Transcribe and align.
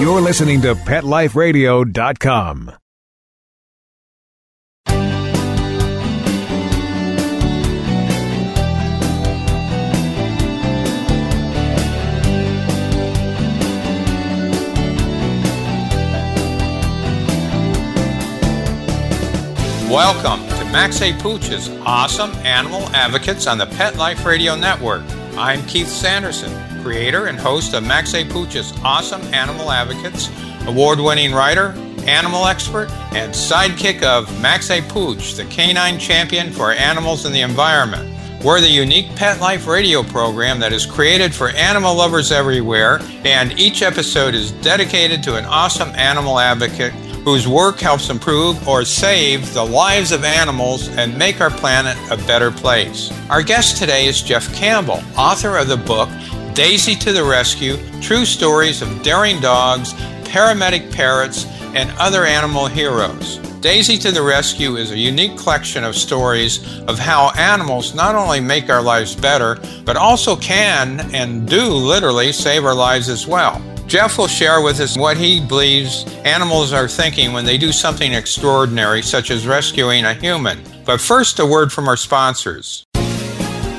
You're 0.00 0.20
listening 0.20 0.62
to 0.62 0.74
PetLifeRadio.com. 0.74 2.72
Welcome 19.88 20.48
to 20.58 20.64
Max 20.72 21.02
A. 21.02 21.12
Pooch's 21.18 21.68
Awesome 21.84 22.30
Animal 22.46 22.80
Advocates 22.94 23.46
on 23.46 23.58
the 23.58 23.66
Pet 23.66 23.96
Life 23.96 24.24
Radio 24.24 24.56
Network. 24.56 25.02
I'm 25.36 25.60
Keith 25.66 25.86
Sanderson, 25.88 26.50
creator 26.82 27.26
and 27.26 27.38
host 27.38 27.74
of 27.74 27.84
Max 27.84 28.14
A. 28.14 28.24
Pooch's 28.24 28.72
Awesome 28.82 29.22
Animal 29.32 29.70
Advocates, 29.70 30.28
award 30.66 30.98
winning 30.98 31.32
writer, 31.32 31.68
animal 32.06 32.46
expert, 32.46 32.90
and 33.12 33.32
sidekick 33.32 34.02
of 34.02 34.28
Max 34.40 34.70
A. 34.70 34.82
Pooch, 34.82 35.34
the 35.34 35.44
canine 35.44 35.98
champion 35.98 36.50
for 36.52 36.72
animals 36.72 37.24
and 37.24 37.34
the 37.34 37.40
environment. 37.40 38.08
We're 38.44 38.60
the 38.60 38.68
unique 38.68 39.14
pet 39.14 39.40
life 39.40 39.68
radio 39.68 40.02
program 40.02 40.58
that 40.60 40.72
is 40.72 40.84
created 40.84 41.32
for 41.32 41.50
animal 41.50 41.94
lovers 41.94 42.32
everywhere, 42.32 42.98
and 43.24 43.58
each 43.58 43.82
episode 43.82 44.34
is 44.34 44.50
dedicated 44.50 45.22
to 45.22 45.36
an 45.36 45.44
awesome 45.44 45.90
animal 45.90 46.40
advocate 46.40 46.92
whose 47.24 47.46
work 47.46 47.78
helps 47.78 48.10
improve 48.10 48.66
or 48.66 48.84
save 48.84 49.54
the 49.54 49.64
lives 49.64 50.10
of 50.10 50.24
animals 50.24 50.88
and 50.88 51.16
make 51.16 51.40
our 51.40 51.50
planet 51.50 51.96
a 52.10 52.16
better 52.26 52.50
place. 52.50 53.12
Our 53.30 53.42
guest 53.42 53.76
today 53.76 54.06
is 54.06 54.20
Jeff 54.20 54.52
Campbell, 54.52 55.00
author 55.16 55.56
of 55.56 55.68
the 55.68 55.76
book 55.76 56.08
Daisy 56.54 56.94
to 56.96 57.14
the 57.14 57.24
Rescue 57.24 57.78
True 58.02 58.26
Stories 58.26 58.82
of 58.82 59.02
Daring 59.02 59.40
Dogs, 59.40 59.94
Paramedic 60.24 60.92
Parrots, 60.92 61.46
and 61.74 61.90
Other 61.98 62.26
Animal 62.26 62.66
Heroes. 62.66 63.38
Daisy 63.62 63.96
to 63.96 64.12
the 64.12 64.22
Rescue 64.22 64.76
is 64.76 64.90
a 64.90 64.98
unique 64.98 65.38
collection 65.38 65.82
of 65.82 65.96
stories 65.96 66.78
of 66.80 66.98
how 66.98 67.30
animals 67.38 67.94
not 67.94 68.14
only 68.14 68.38
make 68.38 68.68
our 68.68 68.82
lives 68.82 69.16
better, 69.16 69.58
but 69.86 69.96
also 69.96 70.36
can 70.36 71.00
and 71.14 71.48
do 71.48 71.64
literally 71.68 72.32
save 72.32 72.66
our 72.66 72.74
lives 72.74 73.08
as 73.08 73.26
well. 73.26 73.62
Jeff 73.86 74.18
will 74.18 74.28
share 74.28 74.60
with 74.60 74.78
us 74.78 74.94
what 74.94 75.16
he 75.16 75.40
believes 75.40 76.04
animals 76.26 76.74
are 76.74 76.86
thinking 76.86 77.32
when 77.32 77.46
they 77.46 77.56
do 77.56 77.72
something 77.72 78.12
extraordinary, 78.12 79.00
such 79.00 79.30
as 79.30 79.46
rescuing 79.46 80.04
a 80.04 80.12
human. 80.12 80.62
But 80.84 81.00
first, 81.00 81.38
a 81.38 81.46
word 81.46 81.72
from 81.72 81.88
our 81.88 81.96
sponsors. 81.96 82.84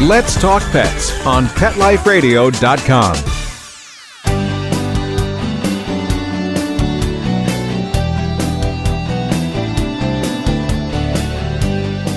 Let's 0.00 0.40
talk 0.40 0.62
pets 0.72 1.12
on 1.26 1.44
PetLifeRadio.com. 1.44 3.16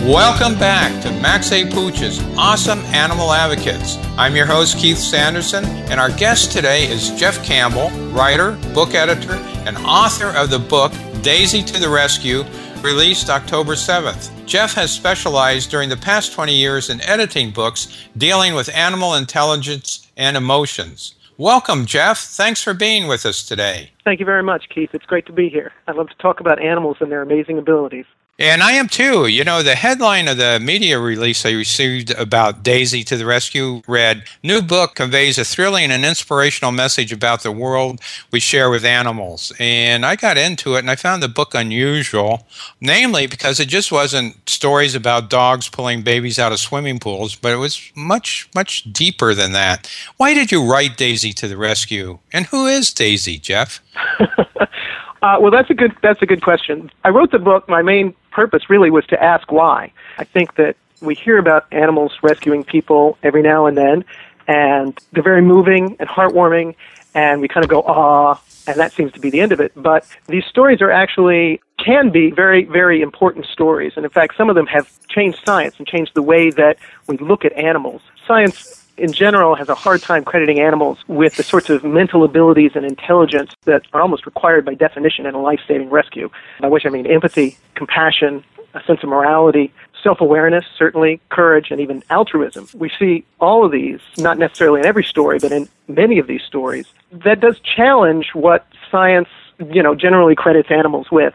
Welcome 0.09 0.57
back 0.57 1.03
to 1.03 1.11
Max 1.19 1.51
A. 1.51 1.69
Pooch's 1.69 2.23
Awesome 2.37 2.79
Animal 2.79 3.33
Advocates. 3.33 3.97
I'm 4.17 4.37
your 4.37 4.45
host, 4.45 4.77
Keith 4.77 4.97
Sanderson, 4.97 5.65
and 5.65 5.99
our 5.99 6.11
guest 6.11 6.53
today 6.53 6.87
is 6.89 7.11
Jeff 7.19 7.43
Campbell, 7.43 7.89
writer, 8.11 8.53
book 8.73 8.93
editor, 8.93 9.33
and 9.65 9.75
author 9.79 10.29
of 10.37 10.49
the 10.49 10.59
book 10.59 10.93
Daisy 11.21 11.61
to 11.61 11.79
the 11.81 11.89
Rescue, 11.89 12.43
released 12.83 13.29
October 13.29 13.73
7th. 13.73 14.45
Jeff 14.45 14.73
has 14.73 14.91
specialized 14.91 15.71
during 15.71 15.89
the 15.89 15.97
past 15.97 16.33
20 16.33 16.53
years 16.53 16.89
in 16.89 17.01
editing 17.01 17.51
books 17.51 18.07
dealing 18.17 18.53
with 18.53 18.73
animal 18.75 19.15
intelligence 19.15 20.11
and 20.17 20.35
emotions. 20.35 21.15
Welcome, 21.37 21.85
Jeff. 21.85 22.19
Thanks 22.19 22.61
for 22.61 22.73
being 22.73 23.07
with 23.07 23.25
us 23.25 23.41
today. 23.41 23.91
Thank 24.03 24.19
you 24.19 24.25
very 24.25 24.43
much, 24.43 24.69
Keith. 24.69 24.89
It's 24.93 25.05
great 25.05 25.25
to 25.25 25.33
be 25.33 25.49
here. 25.49 25.71
I 25.87 25.93
love 25.93 26.09
to 26.09 26.17
talk 26.17 26.39
about 26.39 26.61
animals 26.61 26.97
and 26.99 27.11
their 27.11 27.21
amazing 27.21 27.57
abilities. 27.57 28.05
And 28.39 28.63
I 28.63 28.71
am 28.71 28.87
too. 28.87 29.27
You 29.27 29.43
know, 29.43 29.61
the 29.61 29.75
headline 29.75 30.27
of 30.27 30.37
the 30.37 30.59
media 30.59 30.99
release 30.99 31.45
I 31.45 31.51
received 31.51 32.09
about 32.09 32.63
Daisy 32.63 33.03
to 33.03 33.15
the 33.15 33.27
Rescue 33.27 33.83
read 33.87 34.23
New 34.41 34.63
book 34.63 34.95
conveys 34.95 35.37
a 35.37 35.45
thrilling 35.45 35.91
and 35.91 36.03
inspirational 36.03 36.71
message 36.71 37.11
about 37.11 37.43
the 37.43 37.51
world 37.51 38.01
we 38.31 38.39
share 38.39 38.71
with 38.71 38.85
animals. 38.85 39.53
And 39.59 40.03
I 40.03 40.15
got 40.15 40.39
into 40.39 40.73
it 40.75 40.79
and 40.79 40.89
I 40.89 40.95
found 40.95 41.21
the 41.21 41.27
book 41.27 41.53
unusual, 41.53 42.47
namely 42.81 43.27
because 43.27 43.59
it 43.59 43.67
just 43.67 43.91
wasn't 43.91 44.49
stories 44.49 44.95
about 44.95 45.29
dogs 45.29 45.69
pulling 45.69 46.01
babies 46.01 46.39
out 46.39 46.51
of 46.51 46.59
swimming 46.59 46.97
pools, 46.97 47.35
but 47.35 47.53
it 47.53 47.57
was 47.57 47.91
much, 47.95 48.49
much 48.55 48.91
deeper 48.91 49.35
than 49.35 49.51
that. 49.51 49.87
Why 50.17 50.33
did 50.33 50.51
you 50.51 50.67
write 50.67 50.97
Daisy 50.97 51.33
to 51.33 51.47
the 51.47 51.57
Rescue? 51.57 52.17
And 52.31 52.47
who 52.47 52.65
is 52.65 52.91
Daisy, 52.91 53.37
Jeff? 53.37 53.79
Uh, 55.23 55.37
well, 55.39 55.51
that's 55.51 55.69
a 55.69 55.73
good 55.73 55.95
that's 56.01 56.21
a 56.21 56.25
good 56.25 56.43
question. 56.43 56.91
I 57.05 57.09
wrote 57.09 57.31
the 57.31 57.39
book. 57.39 57.69
My 57.69 57.81
main 57.81 58.13
purpose 58.31 58.69
really 58.69 58.91
was 58.91 59.05
to 59.05 59.23
ask 59.23 59.49
why. 59.53 59.93
I 60.17 60.25
think 60.25 60.55
that 60.55 60.75
we 61.01 61.15
hear 61.15 61.37
about 61.37 61.65
animals 61.71 62.11
rescuing 62.21 62.65
people 62.65 63.17
every 63.23 63.41
now 63.41 63.65
and 63.65 63.77
then, 63.77 64.03
and 64.49 64.99
they're 65.13 65.23
very 65.23 65.41
moving 65.41 65.95
and 65.97 66.09
heartwarming, 66.09 66.75
and 67.15 67.39
we 67.39 67.47
kind 67.47 67.63
of 67.63 67.69
go 67.69 67.83
ah, 67.87 68.41
and 68.67 68.77
that 68.77 68.91
seems 68.91 69.13
to 69.13 69.21
be 69.21 69.29
the 69.29 69.39
end 69.39 69.53
of 69.53 69.61
it. 69.61 69.71
But 69.77 70.05
these 70.27 70.43
stories 70.43 70.81
are 70.81 70.91
actually 70.91 71.61
can 71.77 72.09
be 72.09 72.29
very 72.29 72.65
very 72.65 73.01
important 73.01 73.45
stories, 73.45 73.93
and 73.95 74.03
in 74.03 74.11
fact, 74.11 74.35
some 74.35 74.49
of 74.49 74.55
them 74.55 74.67
have 74.67 74.89
changed 75.07 75.39
science 75.45 75.75
and 75.77 75.87
changed 75.87 76.15
the 76.15 76.21
way 76.21 76.49
that 76.49 76.75
we 77.07 77.15
look 77.15 77.45
at 77.45 77.53
animals. 77.53 78.01
Science 78.27 78.82
in 78.97 79.11
general 79.11 79.55
has 79.55 79.69
a 79.69 79.75
hard 79.75 80.01
time 80.01 80.23
crediting 80.23 80.59
animals 80.59 80.99
with 81.07 81.35
the 81.35 81.43
sorts 81.43 81.69
of 81.69 81.83
mental 81.83 82.23
abilities 82.23 82.71
and 82.75 82.85
intelligence 82.85 83.51
that 83.65 83.83
are 83.93 84.01
almost 84.01 84.25
required 84.25 84.65
by 84.65 84.73
definition 84.75 85.25
in 85.25 85.33
a 85.33 85.41
life 85.41 85.59
saving 85.67 85.89
rescue, 85.89 86.29
by 86.59 86.67
which 86.67 86.85
I 86.85 86.89
mean 86.89 87.07
empathy, 87.07 87.57
compassion, 87.75 88.43
a 88.73 88.83
sense 88.83 89.01
of 89.03 89.09
morality, 89.09 89.73
self 90.01 90.21
awareness, 90.21 90.65
certainly, 90.77 91.21
courage, 91.29 91.71
and 91.71 91.79
even 91.79 92.03
altruism. 92.09 92.67
We 92.75 92.89
see 92.99 93.25
all 93.39 93.65
of 93.65 93.71
these, 93.71 93.99
not 94.17 94.37
necessarily 94.37 94.81
in 94.81 94.85
every 94.85 95.03
story, 95.03 95.39
but 95.39 95.51
in 95.51 95.67
many 95.87 96.19
of 96.19 96.27
these 96.27 96.43
stories. 96.43 96.87
That 97.11 97.39
does 97.39 97.59
challenge 97.59 98.31
what 98.33 98.67
science, 98.91 99.29
you 99.71 99.81
know, 99.81 99.95
generally 99.95 100.35
credits 100.35 100.69
animals 100.69 101.09
with 101.11 101.33